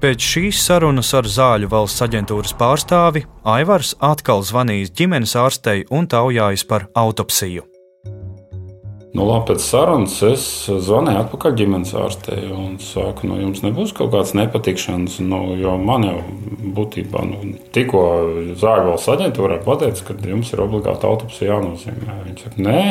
Pēc 0.01 0.23
šīs 0.25 0.61
sarunas 0.65 1.11
ar 1.13 1.27
Zāļu 1.29 1.67
valsts 1.69 2.01
aģentūras 2.01 2.55
pārstāvi 2.57 3.21
Aivars 3.45 3.93
atkal 4.01 4.41
zvanījis 4.47 4.95
ģimenes 4.97 5.35
ārstei 5.37 5.83
un 5.93 6.09
taujājis 6.09 6.65
par 6.65 6.87
autopsiju. 6.97 7.70
Nu, 9.11 9.25
labi, 9.27 9.49
pēc 9.49 9.63
sarunas 9.65 10.13
es 10.23 10.43
zvanīju 10.71 11.19
atpakaļ 11.25 11.55
ģimenes 11.59 11.89
ārstei 11.99 12.45
un 12.55 12.77
saku, 12.79 13.27
nu, 13.27 13.41
jums 13.41 13.59
nebūs 13.65 13.91
kaut 13.97 14.13
kādas 14.13 14.31
nepatikšanas. 14.39 15.17
Nu, 15.25 15.41
jo 15.59 15.75
man 15.83 16.07
jau 16.07 16.15
būtībā 16.77 17.25
nu, 17.27 17.41
tikko 17.75 18.05
Zāļu 18.61 18.93
valsts 18.93 19.11
aģentūrā 19.11 19.59
pateica, 19.67 20.07
ka 20.07 20.17
jums 20.31 20.53
ir 20.55 20.63
obligāti 20.63 21.09
autopsija 21.11 21.57
jānozīmē. 21.57 22.17
Viņi 22.29 22.45
saka, 22.45 22.63
nē. 22.63 22.81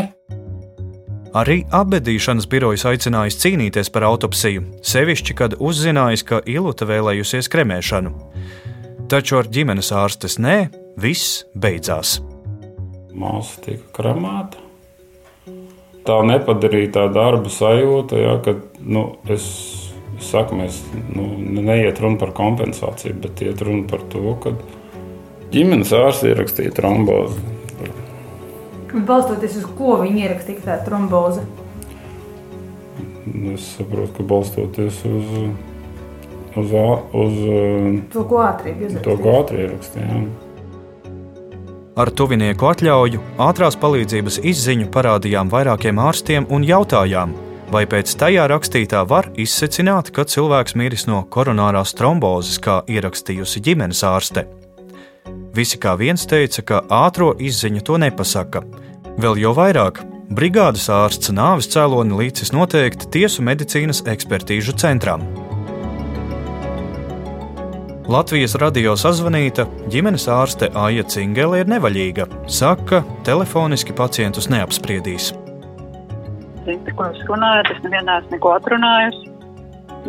Arī 1.41 1.61
apbedīšanas 1.73 2.50
birojas 2.50 2.85
aicinājis 2.91 3.41
cīnīties 3.41 3.89
par 3.95 4.05
autopsiju, 4.11 4.67
sevišķi, 4.85 5.41
kad 5.41 5.57
uzzinājis, 5.57 6.27
ka 6.27 6.45
Ilūta 6.45 6.89
vēlējusies 6.91 7.49
kremēšanu. 7.49 8.12
Taču 9.09 9.41
ar 9.41 9.49
ģimenes 9.49 9.95
ārstes 9.97 10.37
nē, 10.43 10.67
viss 11.00 11.47
beidzās. 11.57 12.19
Māsa 13.17 13.62
tika 13.65 13.89
kremēta 13.97 14.70
tā 16.07 16.16
nepadarītā 16.26 17.07
darba 17.14 17.52
sajūta, 17.52 18.19
ja, 18.21 18.35
ka 18.45 18.57
nu, 18.80 19.07
es 19.30 19.47
saku, 20.25 20.59
mēs 20.61 20.80
nu, 21.14 21.26
neiet 21.61 22.00
runa 22.02 22.21
par 22.21 22.35
kompensāciju, 22.37 23.16
bet 23.23 23.40
iet 23.45 23.62
runa 23.64 23.87
par 23.90 24.04
to, 24.12 24.35
ka 24.42 24.54
ģimenes 25.54 25.92
ārsts 25.97 26.28
ierakstīja 26.28 26.75
trombozi. 26.76 27.40
Balstoties 28.90 29.61
uz 29.61 29.66
ko 29.78 30.00
viņi 30.00 30.25
ierakstīja 30.26 30.64
tā 30.66 30.78
tromboze? 30.87 31.45
Es 33.54 33.66
saprotu, 33.76 34.12
ka 34.16 34.26
balstoties 34.26 35.02
uz, 35.07 35.35
uz, 36.59 36.73
uz 37.14 37.37
to, 38.11 38.25
ko 38.26 39.37
ātri 39.38 39.66
ierakstīja. 39.69 40.23
Ar 42.00 42.09
tuvinieku 42.16 42.64
atļauju 42.64 43.19
ātrās 43.45 43.75
palīdzības 43.76 44.38
izziņu 44.47 44.87
parādījām 44.95 45.50
vairākiem 45.52 45.99
ārstiem 46.00 46.47
un 46.49 46.62
jautājām, 46.64 47.35
vai 47.75 47.83
pēc 47.90 48.14
tajā 48.23 48.47
rakstītā 48.49 49.02
var 49.11 49.28
izsecināt, 49.37 50.09
ka 50.14 50.25
cilvēks 50.25 50.78
miris 50.80 51.04
no 51.11 51.21
koronārās 51.35 51.92
trombozes, 51.99 52.57
kā 52.64 52.78
ierakstījusi 52.88 53.61
ģimenes 53.66 54.00
ārste. 54.09 54.47
Visi 55.52 55.76
kā 55.83 55.92
viens 56.00 56.25
teica, 56.30 56.64
ka 56.64 56.80
ātrā 57.02 57.35
izziņa 57.37 57.85
to 57.85 58.00
nepasaka. 58.00 58.64
Vēl 59.21 59.42
jau 59.45 59.52
vairāk, 59.61 60.00
brigādes 60.33 60.88
ārsts 60.95 61.35
nāves 61.37 61.69
cēloni 61.75 62.16
līdzis 62.23 62.54
noteikti 62.57 63.12
tiesu 63.19 63.45
medicīnas 63.45 64.07
ekspertīžu 64.09 64.78
centram. 64.80 65.26
Latvijas 68.11 68.57
radio 68.59 68.97
sazvanīta 68.99 69.69
ģimenes 69.93 70.25
ārste 70.35 70.67
Aija 70.75 71.05
Cingele 71.07 71.61
ir 71.61 71.69
nevaļīga. 71.71 72.25
Saka, 72.50 73.05
telefoniski 73.23 73.95
pacientus 73.95 74.49
neapspriedīs. 74.50 75.29
Zinu, 76.64 76.95
ko 76.99 77.07
jūs 77.07 77.21
runājat, 77.29 77.69
es 77.71 77.85
nevienā 77.85 78.17
esmu 78.19 78.35
neko 78.35 78.50
atrunājusi. 78.57 79.31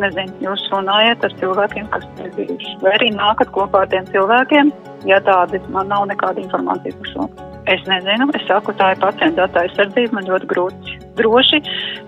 Nezinu, 0.01 0.34
jūs 0.48 0.63
runājat 0.72 1.27
ar 1.27 1.36
cilvēkiem, 1.43 1.91
kas 1.93 2.08
ir 2.24 2.31
bijuši. 2.39 2.74
Vai 2.81 2.96
arī 2.98 3.12
nākat 3.13 3.51
kopā 3.53 3.84
ar 3.86 3.91
tiem 3.91 4.08
cilvēkiem, 4.10 4.72
ja 5.12 5.20
tādi 5.27 5.62
man 5.75 5.91
nav 5.93 6.08
nekāda 6.10 6.41
informācija 6.41 6.98
par 6.98 7.12
šo. 7.12 7.27
Es 7.70 7.86
nezinu, 7.86 8.31
es 8.34 8.48
saku, 8.50 8.74
tā 8.81 8.96
ir 8.96 9.03
pacienta 9.03 9.43
datu 9.43 9.62
aizsardzība, 9.62 10.15
man 10.17 10.31
ļoti 10.31 10.50
grūti. 10.50 10.98
Droši, 11.22 11.62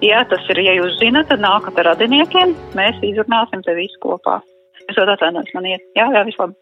ja 0.09 0.25
tas 0.33 0.49
ir, 0.55 0.63
ja 0.65 0.73
jūs 0.79 0.97
zinat, 1.03 1.29
tad 1.29 1.45
nākat 1.45 1.77
ar 1.83 1.91
radiniekiem, 1.91 2.57
mēs 2.73 2.97
izrunāsim 3.11 3.61
te 3.61 3.77
visu 3.77 4.01
kopā. 4.01 4.39
Es 4.93 4.99
varu 5.01 5.15
atvainot, 5.15 5.47
man 5.57 5.65
iet. 5.65 5.81
Jā, 5.97 6.05
jā, 6.13 6.21
vislabāk. 6.27 6.53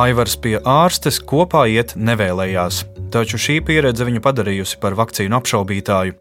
Aivars 0.00 0.32
pie 0.40 0.54
ārstes 0.64 1.18
kopā 1.20 1.66
iet 1.68 1.92
nevēlējās, 1.94 2.78
taču 3.12 3.36
šī 3.38 3.58
pieredze 3.68 4.06
viņu 4.08 4.22
padarījusi 4.24 4.78
par 4.80 4.96
vakcīnu 4.96 5.36
apšaubītāju. 5.36 6.16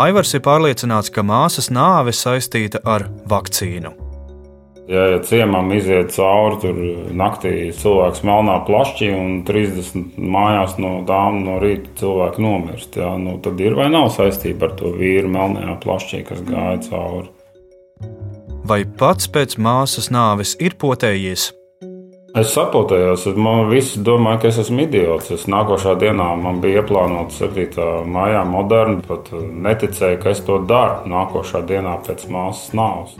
Aivars 0.00 0.32
ir 0.32 0.42
pārliecināts, 0.48 1.12
ka 1.12 1.22
māsas 1.28 1.68
nāve 1.68 2.16
saistīta 2.16 2.80
ar 2.88 3.04
vakcīnu. 3.30 3.92
Ja, 4.88 5.04
ja 5.12 5.20
ciemam 5.28 5.68
iziet 5.76 6.16
cauri 6.16 6.58
tur 6.64 6.80
naktī 7.20 7.68
cilvēks 7.76 8.24
melnā 8.24 8.58
plašķī 8.64 9.12
un 9.12 9.38
30 9.44 10.16
mājās 10.16 10.80
no 10.80 10.96
dāmas 11.04 11.44
no 11.44 11.60
rīta 11.60 11.92
cilvēki 12.00 12.48
nomirst, 12.48 12.96
jā, 12.96 13.12
nu, 13.20 13.36
tad 13.44 13.60
ir 13.60 13.76
vai 13.76 13.92
nav 13.92 14.08
saistība 14.16 14.70
ar 14.72 14.76
to 14.80 14.96
vīru 14.96 15.36
melnajā 15.36 15.78
plašķī, 15.84 16.26
kas 16.32 16.44
gāja 16.48 16.82
cauri 16.88 17.28
vai 18.64 18.84
pats 18.84 19.28
pēc 19.28 19.58
māsas 19.60 20.10
nāves 20.14 20.56
ir 20.60 20.76
potējies. 20.80 21.52
Es 22.34 22.50
sapotējos, 22.50 23.28
man 23.38 23.68
visi 23.70 24.00
domāja, 24.02 24.40
ka 24.42 24.48
es 24.50 24.56
esmu 24.64 24.88
idiots. 24.88 25.30
Es 25.36 25.44
nākošā 25.46 25.92
dienā 26.00 26.32
man 26.40 26.58
bija 26.64 26.82
ieplānota 26.82 27.46
7. 27.46 27.84
maijā 28.10 28.40
moderna, 28.48 28.98
pat 29.06 29.30
neticēju, 29.38 30.18
ka 30.18 30.32
es 30.32 30.42
to 30.42 30.58
daru 30.66 31.06
nākošā 31.12 31.62
dienā 31.68 31.94
pēc 32.02 32.26
māsas 32.34 32.74
nāves. 32.74 33.14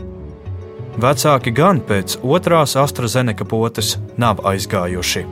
Vecāki 0.98 1.52
gan 1.54 1.78
pēc 1.82 2.16
otrās 2.22 2.74
AstraZeneca 2.78 3.46
potes 3.46 3.94
nav 4.18 4.42
aizgājuši. 4.50 5.22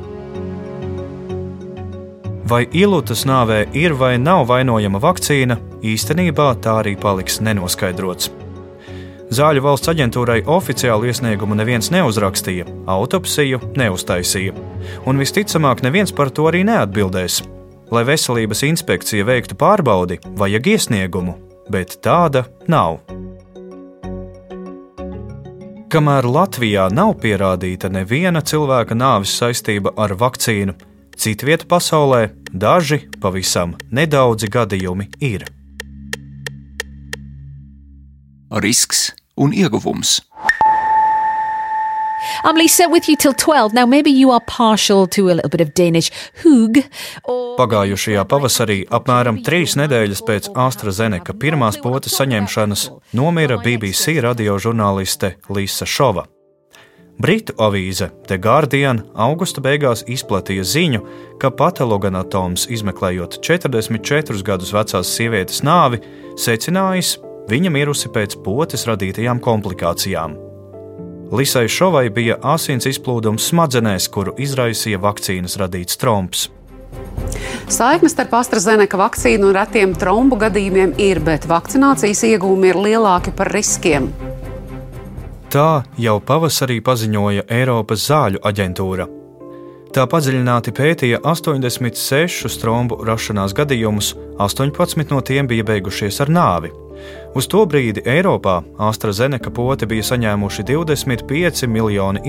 Vai 2.52 2.62
ilūtas 2.70 3.26
nāvē 3.26 3.64
ir 3.78 3.96
vai 3.98 4.14
nav 4.18 4.46
vainojama 4.50 5.02
vakcīna, 5.02 5.58
īstenībā 5.82 6.52
tā 6.62 6.78
arī 6.84 6.94
paliks 7.02 7.40
nenoskaidrots. 7.42 8.30
Zāļu 9.32 9.62
valsts 9.64 9.88
aģentūrai 9.88 10.42
oficiālu 10.50 11.06
iesniegumu 11.08 11.56
neviens 11.56 11.88
neuzrakstīja, 11.94 12.66
autopsiju 12.90 13.62
neuztaisīja, 13.80 14.52
un 15.08 15.20
visticamāk 15.22 15.80
neviens 15.86 16.12
par 16.12 16.28
to 16.36 16.50
arī 16.50 16.60
neatbildēs. 16.68 17.38
Lai 17.92 18.02
veselības 18.04 18.60
inspekcija 18.68 19.24
veiktu 19.24 19.56
pārbaudi, 19.56 20.18
vajag 20.36 20.68
iesniegumu, 20.74 21.36
bet 21.72 21.96
tāda 22.04 22.44
nav. 22.68 22.98
Kamēr 25.92 26.28
Latvijā 26.28 26.90
nav 26.92 27.14
pierādīta 27.24 27.88
neviena 27.92 28.44
cilvēka 28.44 28.96
nāves 28.96 29.32
saistība 29.40 29.94
ar 29.96 30.12
vakcīnu, 30.12 30.76
citvietā 31.16 31.70
pasaulē 31.72 32.26
daži 32.52 33.06
pavisam 33.20 33.78
nedaudzi 33.88 34.52
gadījumi 34.52 35.08
ir. 35.24 35.48
Risks 38.52 39.08
un 39.36 39.52
ieguvums. 39.52 40.20
I'm 42.44 42.56
Lisa 42.56 42.88
with 42.88 43.08
you 43.08 43.16
till 43.16 43.32
12. 43.32 43.72
Now, 43.72 43.86
maybe 43.86 44.10
you 44.10 44.30
are 44.30 44.40
partial 44.46 45.06
to 45.08 45.30
a 45.30 45.34
little 45.34 45.50
bit 45.50 45.60
of 45.60 45.74
Danish 45.74 46.10
hug. 46.42 46.78
Or... 47.24 47.56
Pagājušajā 47.58 48.24
pavasarī, 48.30 48.78
apmēram 48.90 49.42
trīs 49.46 49.76
nedēļas 49.78 50.22
pēc 50.26 50.50
AstraZeneca 50.58 51.34
pirmās 51.38 51.78
potes 51.82 52.16
saņemšanas, 52.18 52.86
nomira 53.18 53.58
BBC 53.62 54.18
radiožurnāliste 54.22 55.36
Lisa 55.50 55.86
Šova. 55.86 56.26
Britu 57.22 57.54
avīze 57.60 58.08
The 58.26 58.38
Guardian 58.42 59.02
augusta 59.14 59.62
beigās 59.62 60.02
izplatīja 60.10 60.64
ziņu, 60.66 61.02
ka 61.38 61.52
patologanatoms, 61.54 62.66
izmeklējot 62.72 63.38
44 63.44 64.42
gadus 64.46 64.72
vecās 64.74 65.12
sievietes 65.18 65.62
nāvi, 65.66 66.00
secinājis, 66.40 67.18
Viņa 67.50 67.70
mirusi 67.74 68.10
pēc 68.12 68.38
potes 68.44 68.86
radītajām 68.86 69.40
komplikācijām. 69.42 70.38
Lisai 71.32 71.64
Šovai 71.68 72.10
bija 72.12 72.36
asins 72.44 72.86
izplūdums 72.86 73.46
smadzenēs, 73.50 74.10
kuru 74.12 74.34
izraisīja 74.36 75.00
vakcīnas 75.00 75.56
radīts 75.60 75.96
tromps. 75.96 76.50
Saikne 77.72 78.10
starp 78.12 78.34
AstraZeneca 78.36 78.98
vakcīnu 79.00 79.48
un 79.48 79.56
retiem 79.56 79.94
trombu 79.96 80.36
gadījumiem 80.42 80.92
ir, 81.00 81.22
bet 81.24 81.46
vakcinācijas 81.48 82.20
iegūmi 82.28 82.68
ir 82.68 82.80
lielāki 82.84 83.32
par 83.36 83.48
riskiem. 83.54 84.10
Tā 85.52 85.82
jau 86.00 86.18
pavasarī 86.20 86.78
paziņoja 86.84 87.46
Eiropas 87.52 88.06
zāļu 88.08 88.40
aģentūra. 88.48 89.08
Tā 89.92 90.06
padziļināti 90.08 90.72
pētīja 90.72 91.18
86 91.28 92.60
trombu 92.60 93.02
rašanās 93.04 93.52
gadījumus, 93.56 94.14
18 94.40 95.12
no 95.12 95.20
tiem 95.20 95.48
bija 95.48 95.66
beigušies 95.68 96.22
ar 96.24 96.32
nāvi. 96.32 96.72
Uz 97.34 97.48
to 97.48 97.64
brīdi 97.66 98.02
Eiropā 98.08 98.60
AstraZeneca 98.88 99.50
pote 99.54 99.86
bija 99.88 100.04
saņēmuši 100.10 100.64
25 100.68 101.66
miljoni 101.70 102.22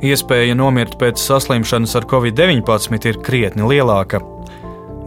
Iespēja 0.00 0.54
nomirt 0.56 0.94
pēc 1.00 1.20
saslimšanas 1.20 1.92
ar 1.98 2.06
covid-19 2.08 3.08
ir 3.10 3.18
krietni 3.24 3.66
lielāka. 3.68 4.22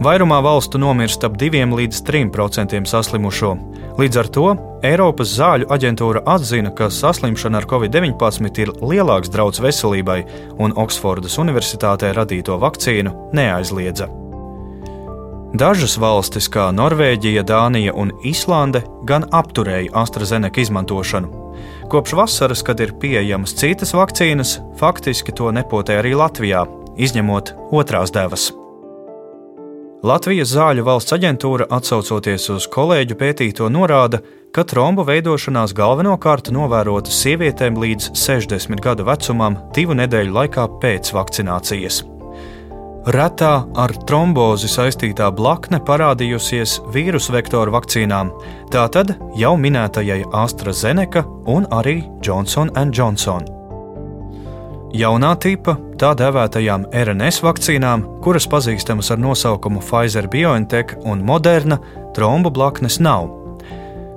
Vairumā 0.04 0.38
valstu 0.42 0.78
nomirst 0.78 1.24
ap 1.26 1.34
2 1.40 1.64
līdz 1.78 2.02
3% 2.06 2.84
saslimušo. 2.90 3.56
Līdz 3.98 4.20
ar 4.22 4.30
to 4.36 4.46
Eiropas 4.84 5.30
zāļu 5.38 5.70
aģentūra 5.72 6.20
atzina, 6.28 6.68
ka 6.76 6.90
saslimšana 6.92 7.62
ar 7.62 7.66
covid-19 7.70 8.60
ir 8.60 8.72
lielāks 8.84 9.30
draudz 9.32 9.62
veselībai, 9.64 10.18
un 10.60 10.74
Oksfordas 10.76 11.38
Universitātē 11.40 12.12
radīto 12.12 12.58
vakcīnu 12.60 13.14
neaizliedza. 13.32 14.10
Dažas 15.54 15.94
valstis, 16.02 16.50
kā 16.50 16.66
Norvēģija, 16.74 17.46
Dānija 17.48 17.94
un 17.94 18.12
Islande, 18.26 18.82
gan 19.08 19.24
apturēja 19.32 19.94
AstraZeneca 20.02 20.60
izmantošanu, 20.60 21.44
Kopš 21.88 22.12
vasaras, 22.18 22.62
kad 22.66 22.80
ir 22.80 22.94
pieejamas 23.00 23.54
citas 23.54 23.94
vakcīnas, 23.94 24.56
faktiski 24.80 25.34
to 25.36 25.52
nepotē 25.54 26.00
arī 26.00 26.16
Latvijā, 26.18 26.64
izņemot 26.96 27.54
otrās 27.72 28.12
devas. 28.14 28.50
Latvijas 30.04 30.50
zāļu 30.52 30.82
valsts 30.84 31.14
aģentūra, 31.16 31.64
atsaucoties 31.72 32.50
uz 32.52 32.66
kolēģu 32.68 33.16
pētīto, 33.16 33.70
norāda, 33.72 34.18
ka 34.52 34.60
trombu 34.68 35.06
veidošanās 35.08 35.72
galvenokārt 35.76 36.50
novērota 36.52 37.08
sievietēm 37.08 37.78
līdz 37.80 38.10
60 38.12 38.84
gadu 38.84 39.06
vecumam, 39.08 39.56
divu 39.72 39.96
nedēļu 39.96 40.36
laikā 40.36 40.66
pēc 40.82 41.08
vakcinācijas. 41.16 42.02
Retā 43.16 43.54
ar 43.80 43.96
trombozi 44.04 44.68
saistītā 44.68 45.30
blakne 45.32 45.80
parādījusies 45.88 46.82
vīrusu 46.92 47.38
vektoru 47.38 47.72
vakcīnām, 47.72 48.36
tātad 48.76 49.16
jau 49.40 49.56
minētajai 49.56 50.20
AstraZeneca 50.44 51.24
un 51.48 51.64
arī 51.72 52.02
Johnson 52.20 52.72
Johnson. 52.92 53.53
Jaunā 54.94 55.32
tipa, 55.42 55.72
tā 55.98 56.12
dēvētajām 56.14 56.84
RNS 56.94 57.40
vakcīnām, 57.42 58.04
kuras 58.22 58.44
pazīstamas 58.46 59.08
ar 59.10 59.18
nosaukumu 59.18 59.80
Pfizer, 59.82 60.28
BioNTech 60.30 61.00
un 61.10 61.24
Moderna, 61.26 61.80
trombu 62.14 62.52
blaknes 62.54 63.00
nav. 63.02 63.26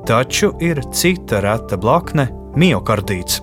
Taču 0.05 0.51
ir 0.61 0.83
cita 0.93 1.39
reta 1.41 1.79
blakne- 1.81 2.27
miocardīts. 2.61 3.41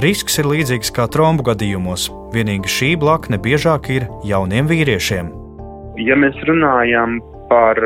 Risks 0.00 0.38
ir 0.40 0.48
līdzīgs 0.48 0.88
kā 0.96 1.04
trombu 1.04 1.44
gadījumos, 1.50 2.08
vienīgi 2.32 2.72
šī 2.78 2.90
blakne 2.96 3.36
biežāk 3.36 3.90
ir 3.90 4.08
jauniem 4.24 4.64
vīriešiem. 4.72 5.28
Ja 6.00 6.16
mēs 6.16 6.40
runājam 6.48 7.20
par 7.50 7.76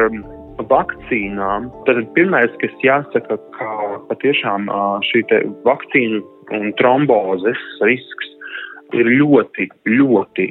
vakcīnām, 0.71 1.67
tad 1.85 2.15
pirmais, 2.15 2.55
kas 2.63 2.71
jāsaka, 2.79 3.43
ka 3.59 3.69
patiešām 4.07 4.71
šī 5.03 5.27
vakcīnu 5.67 6.23
un 6.55 6.73
trombozes 6.79 7.59
risks 7.83 8.36
ir 8.95 9.11
ļoti, 9.21 9.69
ļoti 9.91 10.51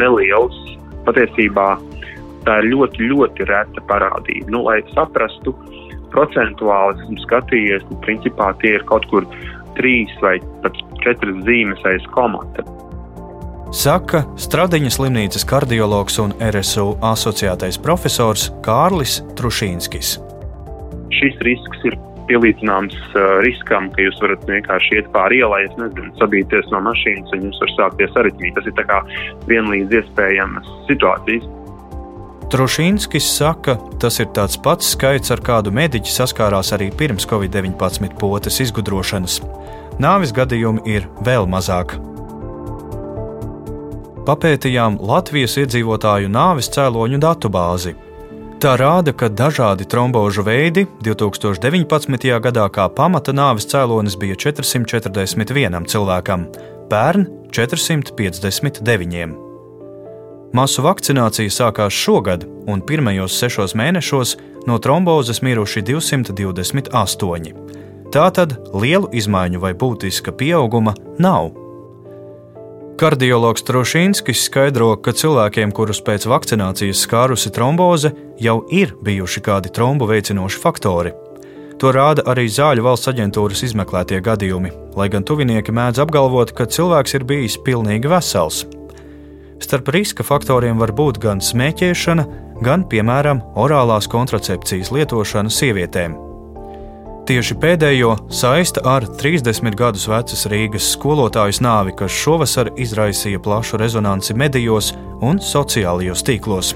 neliels. 0.00 0.58
Patiesībā 1.06 1.68
tā 2.46 2.58
ir 2.60 2.70
ļoti, 2.74 3.08
ļoti 3.12 3.46
reta 3.48 3.84
parādība. 3.88 4.52
Nu, 4.52 4.64
lai 4.68 4.80
saprastu, 4.92 5.54
procentuāli 6.12 6.98
esmu 7.04 7.24
skatījies, 7.24 7.86
nu, 7.90 8.00
principā 8.04 8.50
tie 8.60 8.76
ir 8.78 8.84
kaut 8.90 9.06
kur 9.12 9.26
trīs 9.78 10.12
vai 10.24 10.36
pat 10.64 10.76
četras 11.04 11.40
zīmes 11.46 11.82
aiz 11.88 12.04
komata. 12.16 12.66
Saka 13.70 14.24
Stradiņas 14.40 14.96
slimnīcas 14.98 15.44
kardiologs 15.46 16.16
un 16.18 16.32
RSU 16.42 16.96
asociētais 17.06 17.78
profesors 17.78 18.48
Kārlis 18.66 19.20
Trušīnskis. 19.38 20.16
Šis 21.14 21.38
risks 21.46 21.86
ir 21.86 21.94
pielīdzināms 22.30 22.96
uh, 23.12 23.38
riskam, 23.44 23.90
ka 23.94 24.06
jūs 24.06 24.20
varat 24.22 24.46
vienkārši 24.48 25.00
iet 25.00 25.12
pāri 25.14 25.42
ielai, 25.42 25.64
nezinu, 25.76 26.12
sabīties 26.22 26.70
no 26.72 26.82
mašīnas 26.86 27.34
un 27.36 27.48
jums 27.48 27.62
var 27.64 27.74
sākties 27.76 28.20
aritmija. 28.22 28.56
Tas 28.58 28.70
ir 28.70 28.76
tā 28.78 28.86
kā 28.88 29.00
vienlīdz 29.50 29.98
iespējamas 30.00 30.70
situācijas. 30.88 31.48
Trušīnskis 32.50 33.26
saka, 33.30 33.76
tas 34.02 34.16
ir 34.18 34.32
tāds 34.34 34.56
pats 34.58 34.88
skaits, 34.96 35.30
ar 35.30 35.42
kādu 35.46 35.70
mediķi 35.74 36.10
saskārās 36.10 36.72
arī 36.74 36.88
pirms 36.90 37.28
Covid-19 37.30 38.16
potes 38.18 38.58
izgudrošanas 38.64 39.38
nāvis 40.00 40.32
gadījumi 40.34 40.82
ir 40.88 41.06
vēl 41.26 41.46
mazāk. 41.50 41.94
Papētījām 44.26 44.98
Latvijas 45.10 45.56
iedzīvotāju 45.62 46.30
nāvis 46.32 46.70
cēloņu 46.74 47.20
datubāzi. 47.22 47.94
Tā 48.60 48.74
rāda, 48.76 49.14
ka 49.16 49.30
dažādi 49.32 49.86
trombožu 49.88 50.42
veidi 50.44 50.82
2019. 51.00 52.26
gadā 52.44 52.66
kā 52.68 52.84
pamata 52.92 53.32
nāvis 53.32 53.64
cēlonis 53.70 54.18
bija 54.20 54.36
441 54.36 55.86
cilvēkam, 55.88 56.44
pērn 56.90 57.24
459. 57.56 59.32
Masu 60.52 60.84
vakcinācija 60.84 61.54
sākās 61.56 61.96
šogad, 61.96 62.44
un 62.68 62.84
pirmajos 62.84 63.38
sešos 63.40 63.72
mēnešos 63.80 64.36
no 64.68 64.76
trombozes 64.76 65.40
miruši 65.40 65.80
228. 65.94 67.56
Tātad 68.12 68.58
lielu 68.76 69.08
izmaiņu 69.08 69.64
vai 69.64 69.72
būtiska 69.72 70.36
pieauguma 70.36 70.92
nav. 71.16 71.54
Kardiologs 73.00 73.62
Trošinskis 73.64 74.42
skaidro, 74.44 74.90
ka 75.00 75.14
cilvēkiem, 75.16 75.70
kurus 75.72 76.02
pēc 76.04 76.26
vakcinācijas 76.28 77.00
skārusi 77.06 77.48
tromboze, 77.56 78.10
jau 78.36 78.58
ir 78.76 78.92
bijuši 79.00 79.40
kādi 79.46 79.72
trombu 79.72 80.04
veicinoši 80.10 80.60
faktori. 80.60 81.14
To 81.80 81.94
rāda 81.96 82.26
arī 82.28 82.44
zāļu 82.52 82.84
valsts 82.84 83.08
aģentūras 83.08 83.64
izmeklētie 83.70 84.20
gadījumi, 84.20 84.74
lai 85.00 85.08
gan 85.08 85.24
tuvinieki 85.24 85.72
mēdz 85.72 86.04
apgalvot, 86.04 86.52
ka 86.52 86.68
cilvēks 86.68 87.16
ir 87.16 87.24
bijis 87.24 87.56
pilnīgi 87.64 88.12
vesels. 88.12 88.66
Starp 89.64 89.88
riska 89.96 90.20
faktoriem 90.20 90.76
var 90.76 90.92
būt 90.92 91.24
gan 91.24 91.40
smēķēšana, 91.40 92.28
gan, 92.60 92.84
piemēram, 92.84 93.40
orālās 93.56 94.12
kontracepcijas 94.12 94.92
lietošana 94.92 95.48
sievietēm. 95.48 96.20
Tieši 97.28 97.54
pēdējo 97.60 98.14
saista 98.32 98.82
ar 98.88 99.04
30 99.04 99.76
gadus 99.78 100.06
vecas 100.10 100.46
Rīgas 100.50 100.88
skolotājas 100.94 101.60
nāvi, 101.62 101.92
kas 101.98 102.14
šovasar 102.16 102.72
izraisīja 102.80 103.40
plašu 103.44 103.78
rezonanci 103.80 104.34
medijos 104.34 104.92
un 105.20 105.38
sociālajos 105.44 106.24
tīklos. 106.26 106.72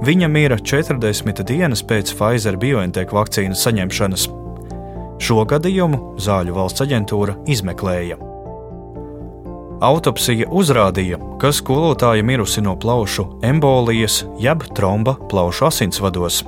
Viņa 0.00 0.30
mira 0.32 0.56
40 0.56 1.44
dienas 1.44 1.84
pēc 1.84 2.14
Pfizer 2.16 2.56
BioNTech 2.56 3.12
vakcīnas 3.12 3.66
saņemšanas. 3.66 4.26
Šo 5.20 5.44
gadījumu 5.44 6.16
Zāļu 6.16 6.56
valsts 6.56 6.86
aģentūra 6.86 7.36
izmeklēja. 7.52 8.16
Autopsija 9.84 10.48
uzrādīja, 10.52 11.16
ka 11.40 11.52
skolotāja 11.56 12.24
mirusi 12.24 12.64
no 12.64 12.74
plaušu 12.80 13.26
embolijas 13.44 14.22
jeb 14.40 14.64
tromba 14.76 15.14
plaušu 15.28 15.68
asinsvados. 15.68 16.42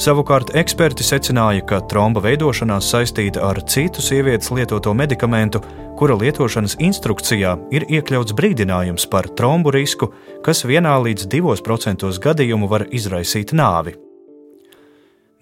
Savukārt 0.00 0.54
eksperti 0.56 1.04
secināja, 1.04 1.62
ka 1.68 1.80
tromba 1.88 2.22
veidošanās 2.24 2.88
saistīta 2.94 3.42
ar 3.44 3.60
citu 3.68 4.00
sievietes 4.02 4.50
lietoto 4.50 4.94
medikamentu, 4.96 5.60
kura 6.00 6.16
lietošanas 6.18 6.78
instrukcijā 6.80 7.52
ir 7.76 7.84
iekļauts 7.88 8.32
brīdinājums 8.38 9.04
par 9.12 9.28
trombu 9.36 9.74
risku, 9.74 10.08
kas 10.44 10.64
vienā 10.64 10.96
līdz 11.04 11.28
divos 11.28 11.60
procentos 11.60 12.18
gadījumu 12.22 12.70
var 12.72 12.86
izraisīt 12.90 13.52
nāvi. 13.52 13.94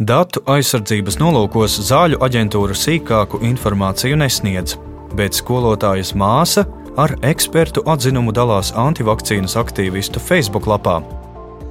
Datu 0.00 0.42
aizsardzības 0.48 1.18
nolūkos 1.20 1.76
zāļu 1.84 2.18
aģentūra 2.24 2.74
sīkāku 2.74 3.42
informāciju 3.44 4.16
nesniedz, 4.16 4.78
bet 5.14 5.36
skolotājas 5.36 6.14
māsa 6.16 6.64
ar 6.96 7.14
ekspertu 7.22 7.84
atzinumu 7.86 8.32
dalās 8.32 8.72
antivakcīnas 8.72 9.58
aktīvistu 9.60 10.22
Facebook 10.24 10.66
lapā. 10.66 11.02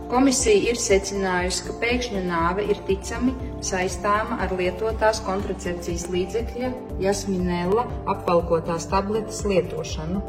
Komisija 0.10 0.72
ir 0.72 0.78
secinājusi, 0.82 1.67
ka 1.67 1.74
pēkšņa 1.84 2.22
nāve 2.26 2.63
ir 2.65 2.80
ticami 2.88 3.36
saistāma 3.62 4.39
ar 4.41 4.56
lietotās 4.58 5.19
kontracepcijas 5.22 6.08
līdzekļa 6.10 6.72
jasminēla 7.04 7.86
apvalkotās 8.15 8.89
tabletes 8.89 9.43
lietošanu. 9.45 10.24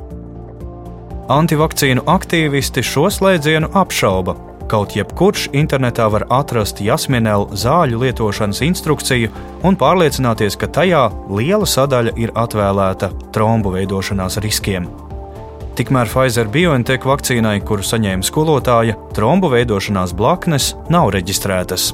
Antivakcīnu 1.33 2.05
aktīvisti 2.13 2.85
šo 2.85 3.09
slēdzienu 3.09 3.73
apšauba. 3.81 4.37
Kaut 4.71 4.93
jebkurš 4.99 5.49
internetā 5.57 6.11
var 6.13 6.29
atrast 6.29 6.83
jasminēlu 6.85 7.57
zāļu 7.57 8.05
lietošanas 8.05 8.61
instrukciju 8.67 9.33
un 9.65 9.81
pārliecināties, 9.81 10.61
ka 10.61 10.69
tajā 10.69 11.07
liela 11.33 11.67
sadaļa 11.67 12.19
ir 12.21 12.37
atvēlēta 12.37 13.15
trombu 13.33 13.73
veidošanās 13.79 14.39
riskiem. 14.45 14.93
Tikmēr 15.81 16.11
Pfizer 16.13 16.45
BioNTech 16.53 17.07
vakcīnai, 17.09 17.55
kuru 17.65 17.81
saņēma 17.81 18.27
skolotāja, 18.27 18.99
trombu 19.17 19.49
veidošanās 19.49 20.11
blaknes 20.13 20.75
nav 20.93 21.09
reģistrētas. 21.15 21.87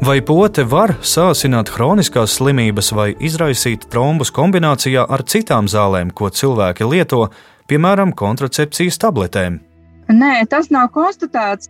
Vai 0.00 0.16
pote 0.24 0.64
var 0.64 0.94
sācināt 1.04 1.74
chroniskās 1.74 2.38
slimības 2.38 2.88
vai 2.96 3.10
izraisīt 3.20 3.84
trombus 3.92 4.32
kombinācijā 4.32 5.04
ar 5.04 5.26
citām 5.28 5.68
zālēm, 5.68 6.14
ko 6.16 6.32
cilvēki 6.32 6.88
lieto, 6.88 7.26
piemēram, 7.68 8.16
kontracepcijas 8.16 8.96
tabletēm? 9.04 9.60
Nē, 10.08 10.34
tas 10.48 10.72
nav 10.72 10.88
konstatēts. 10.96 11.68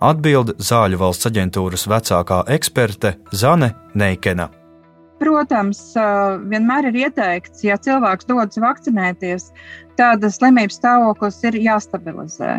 Atbild 0.00 0.56
Zāļu 0.56 1.04
valsts 1.04 1.28
aģentūras 1.28 1.90
vecākā 1.92 2.46
eksperte 2.56 3.18
Zane 3.36 3.74
Neikena. 3.92 4.48
Protams, 5.24 5.80
vienmēr 6.52 6.90
ir 6.90 7.00
ieteikts, 7.06 7.64
ja 7.64 7.78
cilvēks 7.80 8.28
dodas 8.28 8.60
vakcinēties, 8.60 9.50
tad 9.98 10.24
slimības 10.28 10.76
stāvoklis 10.80 11.40
ir 11.48 11.56
jāstabilizē. 11.64 12.56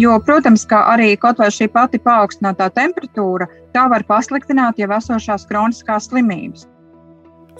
Jo, 0.00 0.16
protams, 0.24 0.64
ka 0.68 0.80
arī 0.94 1.12
kaut 1.20 1.38
vai 1.38 1.50
šī 1.52 1.68
pati 1.72 2.00
paaugstinātā 2.02 2.70
temperatūra, 2.74 3.46
tā 3.76 3.84
var 3.92 4.06
pasliktināt 4.08 4.80
jau 4.80 4.88
esošās 4.96 5.44
kroniskās 5.50 6.08
slimības. 6.10 6.64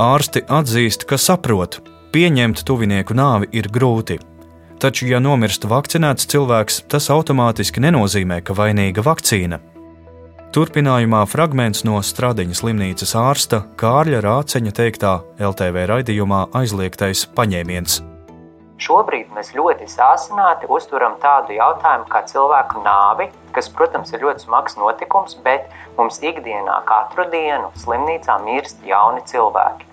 Ārsti 0.00 0.42
atzīst, 0.48 1.06
ka 1.08 1.20
saprot, 1.20 1.78
pieņemt 2.16 2.64
tuvinieku 2.68 3.16
nāvi 3.16 3.52
ir 3.56 3.68
grūti. 3.72 4.18
Taču, 4.80 5.06
ja 5.08 5.20
nomirst 5.20 5.64
vakcinēts 5.68 6.28
cilvēks, 6.32 6.82
tas 6.92 7.08
automātiski 7.12 7.84
nenozīmē, 7.84 8.42
ka 8.44 8.56
vainīga 8.56 9.04
vakcīna. 9.04 9.60
Turpinājumā 10.56 11.18
fragments 11.28 11.82
no 11.84 11.98
Stradiņas 12.00 12.62
slimnīcas 12.62 13.10
ārsta 13.20 13.58
Kārļa 13.76 14.22
Rāceņa 14.24 14.70
teiktā 14.78 15.10
LTV 15.36 15.82
raidījumā 15.90 16.38
aizliegtais 16.56 17.26
paņēmiens. 17.36 17.98
Šobrīd 18.80 19.34
mēs 19.36 19.50
ļoti 19.52 19.84
sāsināti 19.92 20.70
uztveram 20.72 21.18
tādu 21.20 21.58
jautājumu 21.58 22.08
kā 22.08 22.22
cilvēku 22.32 22.80
nāvi, 22.86 23.26
kas, 23.52 23.68
protams, 23.68 24.14
ir 24.16 24.24
ļoti 24.24 24.46
smags 24.46 24.80
notikums, 24.80 25.36
bet 25.44 25.68
mums 26.00 26.22
ikdienā 26.24 26.78
katru 26.88 27.28
dienu 27.36 27.68
slimnīcā 27.84 28.38
mirst 28.48 28.80
jauni 28.88 29.20
cilvēki. 29.28 29.84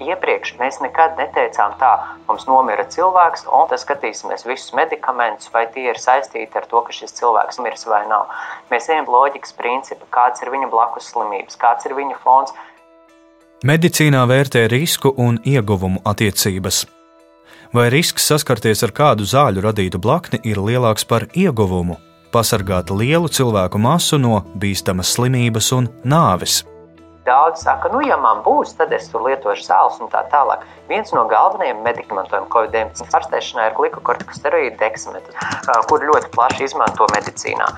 Iepriekš 0.00 0.54
mēs 0.56 0.78
nekad 0.80 1.18
neteicām 1.20 1.74
tā, 1.80 1.90
mums 2.28 2.46
nomira 2.48 2.86
cilvēks, 2.88 3.44
un 3.52 3.66
tad 3.68 3.82
skatīsimies 3.82 4.46
visus 4.48 4.72
medikamentus, 4.76 5.50
vai 5.52 5.66
tie 5.74 5.90
ir 5.90 6.00
saistīti 6.00 6.56
ar 6.56 6.64
to, 6.70 6.80
ka 6.86 6.94
šis 6.96 7.12
cilvēks 7.18 7.60
mirs 7.60 7.84
vai 7.90 8.06
nav. 8.08 8.30
Mēs 8.72 8.88
ejam 8.88 9.10
loģikas 9.12 9.52
principu, 9.58 10.08
kāds 10.14 10.40
ir 10.40 10.52
viņa 10.54 10.70
blakus 10.72 11.10
slimības, 11.12 11.60
kāds 11.60 11.84
ir 11.84 11.96
viņa 11.98 12.16
fons. 12.24 12.54
Medicīnā 13.68 14.24
vērtē 14.24 14.64
risku 14.72 15.12
un 15.20 15.36
ieguvumu 15.44 16.00
attiecības. 16.08 16.86
Vai 17.76 17.90
risks 17.92 18.24
saskarties 18.32 18.80
ar 18.82 18.96
kādu 18.96 19.28
zāļu 19.28 19.60
radītu 19.68 20.00
blakni 20.00 20.40
ir 20.48 20.58
lielāks 20.64 21.04
par 21.04 21.28
ieguvumu? 21.36 22.00
Pasargāt 22.32 22.88
lielu 22.94 23.28
cilvēku 23.28 23.78
masu 23.78 24.16
no 24.16 24.40
bīstamas 24.56 25.12
slimības 25.12 25.72
un 25.76 25.92
nāves. 26.08 26.62
Daudz 27.30 27.62
saka, 27.62 27.88
nu, 27.94 28.00
ja 28.02 28.16
man 28.18 28.40
būs, 28.42 28.72
tad 28.78 28.90
es 28.96 29.06
tur 29.12 29.22
lietošu 29.22 29.62
zāles 29.68 30.00
un 30.02 30.10
tā 30.10 30.24
tālāk. 30.32 30.64
Viens 30.90 31.12
no 31.14 31.22
galvenajiem 31.30 31.84
medikamentiem 31.86 32.48
COVID-19 32.50 33.14
ārstēšanā 33.18 33.68
ir 33.68 33.76
glikokortikosteroīdu 33.78 34.80
deksmetas, 34.80 35.36
kur 35.86 36.02
ļoti 36.10 36.32
plaši 36.34 36.66
izmanto 36.66 37.06
medicīnā. 37.14 37.68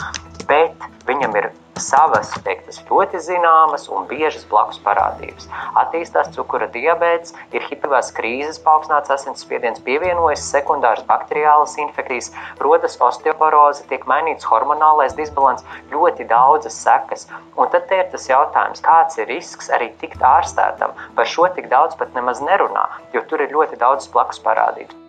Bet 0.49 0.89
viņam 1.11 1.37
ir 1.43 1.51
savas, 1.83 2.31
teiktas, 2.47 2.81
ļoti 2.89 3.21
zināmas 3.23 3.89
un 3.93 4.07
biežas 4.11 4.45
blakus 4.51 4.81
parādības. 4.85 5.49
Attīstās 5.81 6.31
cukura 6.37 6.69
diabetes, 6.75 7.35
ir 7.53 7.67
hipervās 7.69 8.13
krīzes, 8.17 8.61
paaugstināts 8.65 9.13
asinsspiediens, 9.17 9.83
pievienojas 9.87 10.47
sekundāras 10.55 11.05
bakteriālas 11.11 11.77
infekcijas, 11.83 12.33
rodas 12.63 12.99
osteoporoze, 13.03 13.87
tiek 13.91 14.07
mainīts 14.11 14.49
hormonālais 14.49 15.17
disbalans, 15.19 15.67
ļoti 15.93 16.29
daudzas 16.31 16.79
sekas. 16.87 17.29
Un 17.59 17.71
tad 17.75 17.91
ir 17.93 18.09
tas 18.15 18.31
jautājums, 18.31 18.85
kāds 18.87 19.21
ir 19.21 19.31
risks 19.33 19.71
arī 19.75 19.93
tikt 20.01 20.23
ārstētam. 20.25 20.97
Par 21.19 21.29
šo 21.29 21.51
tik 21.57 21.69
daudz 21.73 21.99
pat 22.01 22.15
nemaz 22.17 22.41
nerunā, 22.45 22.89
jo 23.17 23.27
tur 23.29 23.45
ir 23.45 23.55
ļoti 23.55 23.81
daudz 23.83 24.09
blakus 24.15 24.43
parādības. 24.43 25.02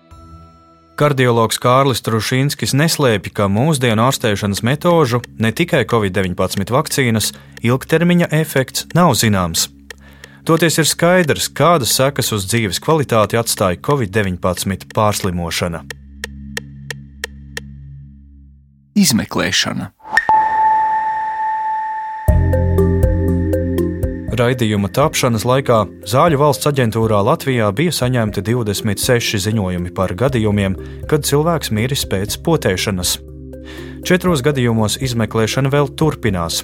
Kardiologs 0.94 1.58
Kārlis 1.58 2.04
Trušinskis 2.06 2.76
neslēpj, 2.78 3.32
ka 3.34 3.48
mūsdienu 3.50 4.04
ārstēšanas 4.06 4.62
metožu, 4.62 5.24
ne 5.42 5.50
tikai 5.50 5.88
Covid-19 5.90 6.70
vakcīnas, 6.70 7.32
ilgtermiņa 7.66 8.28
efekts 8.38 8.86
nav 8.94 9.16
zināms. 9.18 9.72
Toties 10.46 10.78
ir 10.78 10.86
skaidrs, 10.86 11.48
kādas 11.50 11.96
sekas 11.98 12.30
uz 12.36 12.46
dzīves 12.46 12.78
kvalitāti 12.84 13.40
atstāja 13.40 13.80
Covid-19 13.82 14.86
pārslimošana. 14.94 15.82
Izmeklēšana. 18.94 19.90
Raidījuma 24.34 24.89
tapšanas 24.89 25.43
laikā 25.46 25.84
Zāļu 26.10 26.39
valsts 26.41 26.65
aģentūrā 26.65 27.19
Latvijā 27.22 27.67
bija 27.76 27.91
saņemti 27.93 28.41
26 28.48 29.38
ziņojumi 29.43 29.91
par 29.93 30.15
gadījumiem, 30.17 30.78
kad 31.10 31.28
cilvēks 31.28 31.69
miris 31.76 32.06
pēc 32.10 32.39
potēšanas. 32.46 33.19
Četros 34.04 34.41
gadījumos 34.46 34.98
izmeklēšana 35.06 35.69
vēl 35.76 35.91
turpinās. 36.00 36.63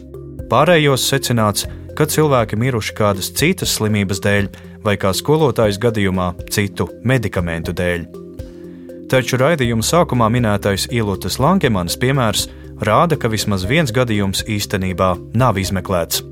Pārējos 0.49 1.05
secināts, 1.11 1.67
ka 1.93 2.07
cilvēki 2.09 2.57
miruši 2.57 2.95
kādas 2.97 3.29
citas 3.37 3.75
slimības 3.77 4.23
dēļ, 4.25 4.49
vai 4.81 4.95
kā 4.97 5.13
skolotājas 5.13 5.77
gadījumā, 5.83 6.31
citu 6.49 6.89
medikamentu 7.05 7.75
dēļ. 7.77 8.09
Taču 9.13 9.37
raidījuma 9.41 9.85
sākumā 9.85 10.31
minētais 10.33 10.87
Ilūtas 10.89 11.37
Lankemanas 11.37 12.01
piemērs 12.01 12.47
rāda, 12.81 13.19
ka 13.19 13.29
vismaz 13.29 13.69
viens 13.69 13.93
gadījums 13.93 14.41
īstenībā 14.49 15.13
nav 15.37 15.61
izmeklēts. 15.61 16.25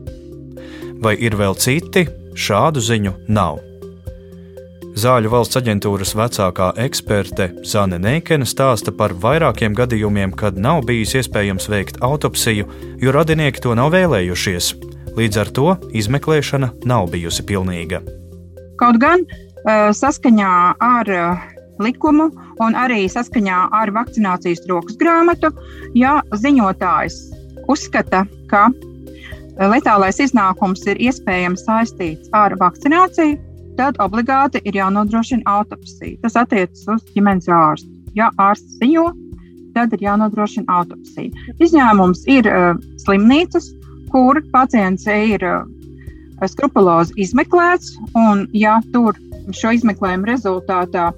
Vai 1.02 1.14
ir 1.22 1.36
vēl 1.38 1.54
citi? 1.62 2.08
Šādu 2.38 2.82
ziņu 2.82 3.14
nav. 3.34 3.60
Zāļu 4.98 5.30
valsts 5.30 5.60
aģentūras 5.60 6.16
vecākā 6.18 6.72
eksperte 6.82 7.52
Zane 7.70 8.00
Neikena 8.02 8.48
stāsta 8.50 8.90
par 8.90 9.14
vairākiem 9.14 9.76
gadījumiem, 9.78 10.34
kad 10.34 10.58
nav 10.58 10.88
bijis 10.90 11.14
iespējams 11.20 11.70
veikt 11.70 12.00
autopsiju, 12.06 12.66
jo 12.98 13.14
radinieki 13.14 13.62
to 13.62 13.76
nav 13.78 13.92
vēlējušies. 13.94 14.72
Līdz 15.18 15.42
ar 15.44 15.52
to 15.54 15.68
izmeklēšana 15.98 16.72
nav 16.90 17.12
bijusi 17.14 17.46
pilnīga. 17.46 18.02
Kaut 18.82 18.98
gan 19.02 19.22
saskaņā 19.94 20.56
ar 20.82 21.14
likumu 21.82 22.32
un 22.66 22.78
arī 22.78 23.04
saskaņā 23.06 23.68
ar 23.78 23.94
vakcinācijas 23.94 24.66
rokas 24.70 24.98
grāmatu, 24.98 25.54
ja 25.94 26.20
ziņotājs 26.34 27.22
uzskata, 27.70 28.26
ka 28.50 28.66
letālais 29.58 30.20
iznākums 30.22 30.86
ir 30.88 31.00
iespējams 31.02 31.66
saistīts 31.66 32.30
ar 32.38 32.56
vakcināciju, 32.60 33.38
tad 33.78 33.98
obligāti 34.02 34.62
ir 34.66 34.78
jānodrošina 34.78 35.46
autopsija. 35.50 36.18
Tas 36.24 36.38
attiecas 36.38 36.86
uz 36.90 37.06
ģimenes 37.14 37.50
ārstu. 37.50 37.90
Ja 38.18 38.32
ārsts 38.42 38.78
ziņo, 38.82 39.12
tad 39.78 39.94
ir 39.94 40.06
jānodrošina 40.08 40.80
autopsija. 40.80 41.34
Izņēmums 41.62 42.26
ir 42.30 42.50
uh, 42.50 42.74
slimnīcas, 43.04 43.70
kur 44.14 44.40
pacients 44.54 45.06
ir 45.12 45.44
uh, 45.46 45.66
skrupulozi 46.46 47.14
izmeklēts, 47.22 47.96
un 48.18 48.48
ja 48.58 48.80
tur 48.94 49.18
šo 49.54 49.74
izmeklējumu 49.78 50.30
rezultātā 50.30 51.12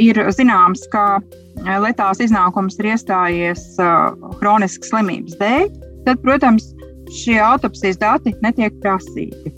ir 0.00 0.18
zināms, 0.34 0.84
ka 0.92 1.20
letāls 1.82 2.22
iznākums 2.24 2.78
ir 2.80 2.92
iestājies 2.94 3.64
uh, 3.82 4.12
chroniskas 4.40 4.90
slimības 4.90 5.38
dēļ, 5.40 5.68
tad, 6.06 6.22
protams, 6.24 6.72
šie 7.12 7.38
autopsijas 7.42 8.00
dati 8.00 8.34
netiek 8.42 8.80
prasīti. 8.82 9.52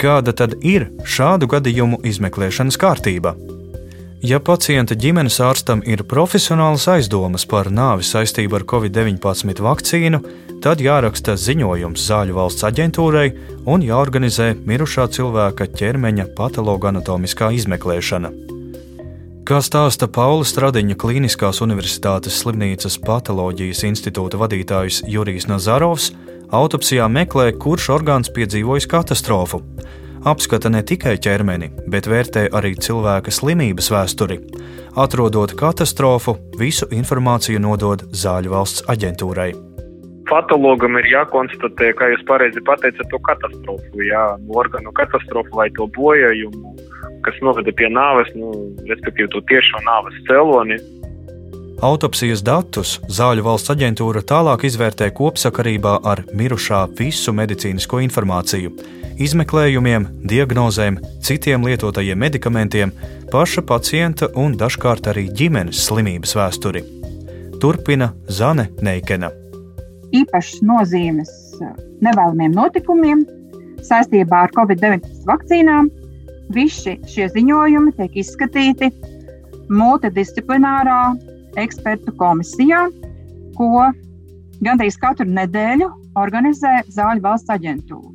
Kāda 0.00 0.34
tad 0.36 0.56
ir 0.66 0.88
šādu 1.08 1.48
gadījumu 1.50 2.02
izmeklēšanas 2.04 2.78
kārtība? 2.80 3.34
Ja 4.24 4.38
pacienta 4.40 4.96
ģimenes 4.96 5.36
ārstam 5.44 5.82
ir 5.84 6.00
profesionāls 6.08 6.86
aizdomas 6.88 7.44
par 7.44 7.68
nāvi 7.68 8.06
saistību 8.08 8.56
ar 8.56 8.64
covid-19 8.70 9.60
vakcīnu, 9.66 10.20
tad 10.64 10.80
jāraksta 10.80 11.34
ziņojums 11.36 12.06
Zāļu 12.08 12.38
valsts 12.38 12.64
aģentūrai 12.64 13.26
un 13.68 13.84
jāorganizē 13.84 14.54
mirušā 14.64 15.10
cilvēka 15.12 15.68
ķermeņa 15.76 16.30
patologanatomiskā 16.38 17.50
izmeklēšana. 17.58 18.32
Kā 19.44 19.58
stāsta 19.60 20.08
Paula 20.08 20.46
Stradiņa 20.48 20.96
Kliniskās 20.96 21.60
Universitātes 21.60 22.38
slimnīcas 22.40 22.96
patoloģijas 23.04 23.84
institūta 23.90 24.40
vadītājs 24.40 25.02
Jurijs 25.04 25.50
Nazarovs, 25.52 26.14
Autopsijā 26.52 27.06
meklē, 27.08 27.52
kurš 27.56 27.88
orgāns 27.94 28.28
piedzīvojis 28.34 28.86
katastrofu. 28.90 29.62
Apskata 30.28 30.70
ne 30.72 30.82
tikai 30.84 31.14
ķermeni, 31.20 31.70
bet 31.88 32.08
vērtē 32.08 32.46
arī 32.56 32.74
cilvēka 32.80 33.32
slimības 33.32 33.90
vēsturi. 33.92 34.38
Atrodot 35.00 35.52
katastrofu, 35.56 36.36
visu 36.60 36.88
informāciju 36.92 37.60
nodod 37.60 38.06
Zāļu 38.12 38.52
valsts 38.54 38.84
aģentūrai. 38.88 39.52
Patologam 40.28 40.96
ir 41.00 41.08
jākonstatē, 41.12 41.92
kā 41.98 42.08
jūs 42.12 42.24
pareizi 42.28 42.60
pateicat, 42.64 43.08
to 43.12 43.20
katastrofu, 43.28 44.04
jā, 44.04 44.22
organu 44.48 44.92
katastrofu 44.96 45.60
vai 45.60 45.68
to 45.76 45.88
bojājumu, 45.96 46.72
kas 47.26 47.36
noveda 47.44 47.72
pie 47.76 47.90
nāves, 47.92 48.32
nu, 48.36 48.52
respektīvi 48.88 49.28
to 49.34 49.44
tiešo 49.50 49.84
nāves 49.84 50.16
cēloni. 50.28 50.80
Autopsijas 51.82 52.42
datus 52.44 52.98
Zāļu 53.10 53.42
valsts 53.44 53.72
aģentūra 53.74 54.22
tālāk 54.22 54.62
izvērtē 54.68 55.08
kopsakarībā 55.16 55.96
ar 56.06 56.22
mirušā 56.36 56.84
visu 56.98 57.34
medicīnisko 57.34 57.98
informāciju, 58.04 58.70
izmeklējumiem, 59.18 60.06
diagnozēm, 60.30 61.00
citiem 61.24 61.66
lietotajiem 61.66 62.20
medikamentiem, 62.20 62.92
paša 63.32 63.64
pacienta 63.66 64.30
un 64.38 64.54
dažkārt 64.60 65.10
arī 65.10 65.26
ģimenes 65.34 65.82
slimības 65.88 66.36
vēsturi. 66.38 66.84
Turpina 67.60 68.12
Zane 68.28 68.68
Neikena. 68.82 69.32
Īpašas 70.14 70.62
nozīmes 70.62 71.32
nevēlamiem 72.04 72.54
notikumiem 72.54 73.26
saistībā 73.82 74.46
ar 74.46 74.54
Covid-19 74.54 75.26
vakcīnām. 75.26 75.90
Visi 76.54 76.98
šie 77.10 77.26
ziņojumi 77.34 77.96
tiek 77.98 78.18
izskatīti 78.22 78.92
multidisciplinārā 79.72 81.00
ekspertu 81.60 82.14
komisijā, 82.18 82.86
ko 83.58 83.90
gandrīz 84.64 84.98
katru 85.00 85.28
nedēļu 85.30 85.90
organizē 86.18 86.82
Zāļu 86.90 87.24
valsts 87.24 87.54
aģentūra. 87.54 88.14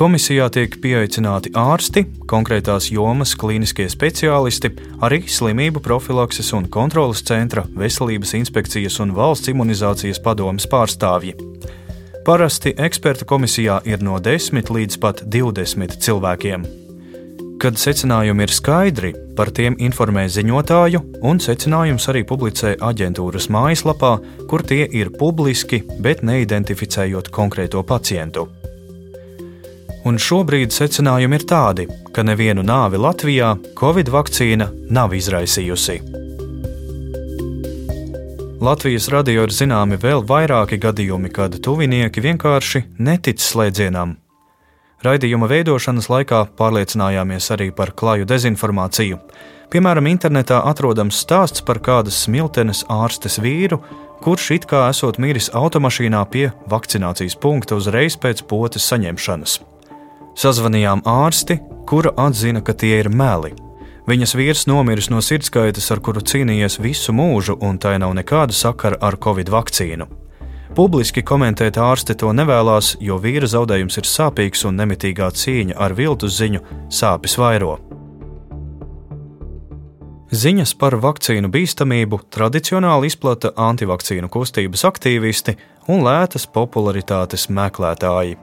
Komisijā 0.00 0.46
tiek 0.54 0.76
pieaicināti 0.80 1.50
ārsti, 1.58 2.04
konkrētās 2.30 2.86
jomas 2.88 3.34
klīniskie 3.36 3.84
speciālisti, 3.90 4.70
arī 5.04 5.18
slimību 5.28 5.82
profilakses 5.84 6.52
un 6.56 6.68
kontrolas 6.72 7.20
centra, 7.26 7.66
veselības 7.76 8.32
inspekcijas 8.38 9.00
un 9.04 9.12
valsts 9.16 9.50
imunizācijas 9.52 10.22
padomas 10.24 10.68
pārstāvji. 10.70 11.34
Parasti 12.24 12.72
ekspertu 12.78 13.26
komisijā 13.28 13.80
ir 13.88 14.00
no 14.06 14.16
10 14.22 14.72
līdz 14.72 15.00
pat 15.02 15.24
20 15.26 15.98
cilvēkiem. 16.04 16.64
Kad 17.60 17.76
secinājumi 17.76 18.46
ir 18.46 18.52
skaidri, 18.56 19.10
par 19.36 19.50
tiem 19.52 19.74
informē 19.84 20.24
ziņotāju, 20.32 21.02
un 21.28 21.42
secinājums 21.44 22.08
arī 22.08 22.24
publicē 22.28 22.78
aģentūras 22.80 23.50
mājaslapā, 23.52 24.14
kur 24.48 24.64
tie 24.64 24.86
ir 24.88 25.12
publiski, 25.20 25.82
bet 26.00 26.24
neidentificējot 26.24 27.28
konkrēto 27.36 27.84
pacientu 27.84 28.48
un 30.08 30.18
šobrīd 30.20 30.72
secinājumi 30.72 31.38
ir 31.38 31.44
tādi, 31.48 31.86
ka 32.14 32.24
nevienu 32.24 32.64
nāvi 32.64 33.00
Latvijā 33.00 33.52
Covid 33.78 34.10
vakcīna 34.12 34.70
nav 34.92 35.14
izraisījusi. 35.16 36.00
Latvijas 38.60 39.08
radio 39.12 39.46
ir 39.46 39.54
zināmi 39.56 39.96
vēl 40.00 40.24
vairāki 40.28 40.76
gadījumi, 40.80 41.30
kad 41.32 41.56
tuvinieki 41.64 42.24
vienkārši 42.26 42.84
netic 43.00 43.40
slēdzienam. 43.40 44.18
Raidījuma 45.00 45.46
veidošanas 45.48 46.10
laikā 46.12 46.42
pārliecinājāmies 46.60 47.46
arī 47.54 47.70
par 47.72 47.94
klaju 47.96 48.26
dezinformāciju. 48.28 49.16
Piemēram, 49.72 50.10
internetā 50.10 50.58
atrodams 50.68 51.22
stāsts 51.24 51.64
par 51.64 51.80
kādas 51.80 52.18
smiltenes 52.26 52.82
ārstes 52.92 53.38
vīru, 53.40 53.78
kurš 54.20 54.50
it 54.58 54.68
kā 54.68 54.82
esot 54.92 55.16
miris 55.16 55.48
automašīnā 55.56 56.20
pie 56.28 56.50
vakcinācijas 56.68 57.38
punkta 57.40 57.80
uzreiz 57.80 58.18
pēc 58.20 58.44
potes 58.50 58.90
saņemšanas. 58.92 59.56
Sazvanījām 60.36 61.06
ārsti, 61.08 61.56
kura 61.88 62.12
atzina, 62.20 62.60
ka 62.60 62.76
tie 62.76 62.98
ir 63.00 63.08
meli. 63.08 63.54
Viņas 64.10 64.36
vīrs 64.36 64.66
nomiris 64.68 65.08
no 65.08 65.24
sirdskaitas, 65.24 65.88
ar 65.94 66.04
kuru 66.04 66.20
cīnījies 66.20 66.76
visu 66.82 67.16
mūžu, 67.16 67.56
un 67.56 67.80
tai 67.80 67.96
nav 68.02 68.12
nekāda 68.20 68.52
sakara 68.52 69.00
ar 69.00 69.16
covid 69.16 69.48
vakcīnu. 69.48 70.12
Publiski 70.70 71.24
komentēt 71.26 71.80
ārste 71.82 72.14
to 72.14 72.30
nevēlas, 72.30 72.92
jo 73.02 73.16
vīra 73.18 73.48
zaudējums 73.50 73.98
ir 73.98 74.06
sāpīgs 74.06 74.62
un 74.68 74.76
nemitīgā 74.78 75.26
cīņa 75.34 75.74
ar 75.74 75.96
viltus 75.98 76.36
ziņu 76.38 76.60
sāpes 76.94 77.34
vairo. 77.40 77.72
Ziņas 80.30 80.76
par 80.78 80.94
vakcīnu 81.02 81.50
bīstamību 81.50 82.20
tradicionāli 82.30 83.10
izplata 83.10 83.50
antivakcīnu 83.58 84.30
kustības 84.30 84.86
aktīvisti 84.86 85.56
un 85.90 86.04
lētas 86.06 86.46
popularitātes 86.54 87.48
meklētāji. 87.50 88.38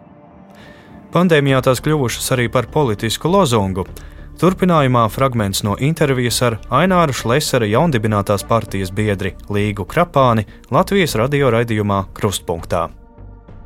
Pandēmijā 1.16 1.62
tās 1.64 1.80
kļuvušas 1.80 2.28
arī 2.36 2.50
par 2.52 2.68
politisku 2.74 3.32
lozungu. 3.32 3.88
Turpinājumā 4.38 5.08
fragments 5.10 5.64
no 5.66 5.72
intervijas 5.82 6.38
ar 6.46 6.60
Aināru 6.70 7.16
Šlesera 7.18 7.66
jaundibinātās 7.66 8.44
partijas 8.46 8.92
biedri 8.94 9.32
Līgu 9.50 9.82
Krapāni 9.90 10.44
Latvijas 10.70 11.16
radio 11.18 11.50
raidījumā 11.56 12.04
Krustpunktā. 12.14 12.84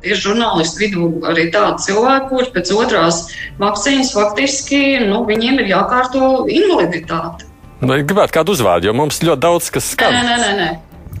Ir 0.00 0.16
žurnālistu 0.16 0.80
vidū 0.80 1.10
arī 1.28 1.50
tādi 1.52 1.84
cilvēki, 1.84 2.30
kuriem 2.30 2.56
pēc 2.56 2.72
otrās 2.72 3.20
vakcīnas 3.60 4.14
faktiski 4.16 4.80
nu, 5.04 5.20
viņiem 5.28 5.60
ir 5.60 5.70
jākārto 5.74 6.46
invaliditāte. 6.48 7.50
Gribētu 7.84 8.40
kādu 8.40 8.56
uzvārdu, 8.56 8.88
jo 8.88 8.96
mums 8.96 9.20
ļoti 9.20 9.44
daudz 9.44 9.68
kas 9.76 9.92
skan. 9.92 10.16
Nē, 10.16 10.24
nē, 10.24 10.38
nē. 10.40 10.52
nē. 10.56 10.70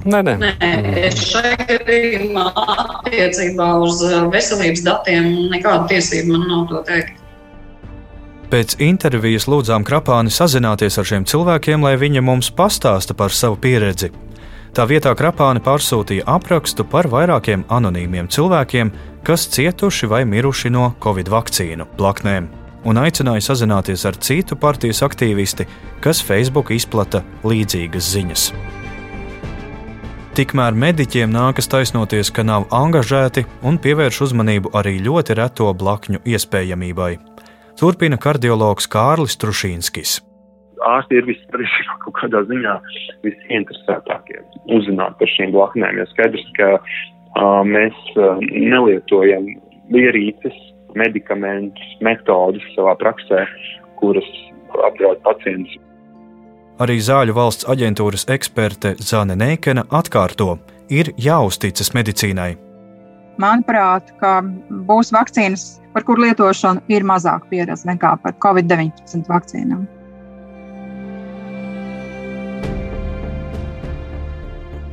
Nē, 0.02 0.22
nē. 0.32 0.36
nē 0.40 1.10
šai 1.12 1.58
gadījumā 1.68 2.48
attiecībā 2.56 3.74
uz 3.84 4.00
veselības 4.32 4.88
datiem 4.88 5.34
nekāda 5.52 5.90
tiesība 5.92 6.38
man 6.38 6.48
nav 6.48 6.70
to 6.72 6.88
teikt. 6.88 7.18
Pēc 8.52 8.74
intervijas 8.84 9.46
lūdzām 9.48 9.80
Krapāni 9.80 10.28
sazināties 10.28 10.98
ar 11.00 11.06
šiem 11.08 11.24
cilvēkiem, 11.24 11.86
lai 11.86 11.94
viņi 11.96 12.20
mums 12.20 12.50
pastāsta 12.52 13.14
par 13.16 13.32
savu 13.32 13.56
pieredzi. 13.56 14.10
Tā 14.76 14.84
vietā 14.90 15.14
Krapāni 15.16 15.62
pārsūtīja 15.64 16.26
aprakstu 16.28 16.84
par 16.84 17.08
vairākiem 17.08 17.64
anonīmiem 17.72 18.28
cilvēkiem, 18.28 18.90
kas 19.24 19.46
cietuši 19.56 20.10
vai 20.12 20.20
miruši 20.28 20.68
no 20.68 20.90
covid 21.00 21.32
vakcīnu 21.32 21.88
blaknēm, 21.96 22.50
un 22.84 23.00
aicināja 23.00 23.46
sazināties 23.48 24.04
ar 24.04 24.20
citu 24.20 24.60
partijas 24.60 25.00
aktīvisti, 25.08 25.64
kas 26.04 26.20
Facebook 26.20 26.76
izplata 26.76 27.24
līdzīgas 27.48 28.12
ziņas. 28.18 28.46
Tikmēr 30.36 30.76
mediķiem 30.76 31.32
nākas 31.32 31.72
taisnoties, 31.72 32.28
ka 32.28 32.44
nav 32.44 32.68
angažēti 32.68 33.48
un 33.64 33.80
pievērš 33.80 34.24
uzmanību 34.28 34.76
arī 34.76 34.98
ļoti 35.08 35.40
reto 35.40 35.72
blakņu 35.72 36.26
iespējamībai. 36.28 37.31
Turpina 37.80 38.18
kardiologs 38.20 38.88
Kārlis 38.90 39.38
Trušīnskis. 39.40 40.20
Ārsti 40.82 41.20
ir 41.20 41.28
vispārīgāk 41.28 42.00
kaut 42.04 42.16
kādā 42.18 42.42
ziņā 42.48 42.74
visinteresētākie 43.22 44.40
uzzināt 44.76 45.18
par 45.20 45.30
šīm 45.36 45.54
blaknēm. 45.54 46.00
Jo 46.00 46.06
skaidrs, 46.10 46.48
ka 46.58 46.72
uh, 46.78 47.62
mēs 47.66 47.98
uh, 48.16 48.42
nelietojam 48.50 49.46
ierīces, 49.94 50.58
medikamentus, 50.98 51.94
metodus 52.04 52.66
savā 52.74 52.96
praksē, 53.00 53.46
kuras 54.00 54.28
apdraud 54.88 55.22
pacientus. 55.24 55.78
Arī 56.82 56.98
Zāļu 57.04 57.36
valsts 57.36 57.68
aģentūras 57.68 58.26
eksperte 58.32 58.96
Zāne 58.98 59.36
Neikena 59.38 59.84
atkārto, 59.92 60.56
ir 60.90 61.12
jāuzticas 61.20 61.92
medicīnai. 61.94 62.71
Manuprāt, 63.40 64.12
ka 64.20 64.40
būs 64.88 65.12
vakcīnas, 65.14 65.80
par 65.94 66.04
kur 66.08 66.20
lietošanu 66.20 66.84
ir 66.92 67.06
mazāk 67.06 67.48
pieredze 67.50 67.88
nekā 67.88 68.16
par 68.22 68.36
Covid-19 68.44 69.28
vakcīnām. 69.28 69.86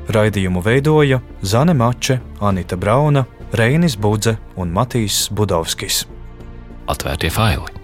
Raidījumu 0.09 0.63
veidoja 0.65 1.19
Zane 1.45 1.75
Mače, 1.77 2.17
Anita 2.41 2.77
Brauna, 2.77 3.27
Reinis 3.53 3.97
Budze 3.97 4.39
un 4.57 4.73
Matīs 4.73 5.27
Budovskis. 5.29 6.05
Atvērtie 6.89 7.29
faili! 7.29 7.78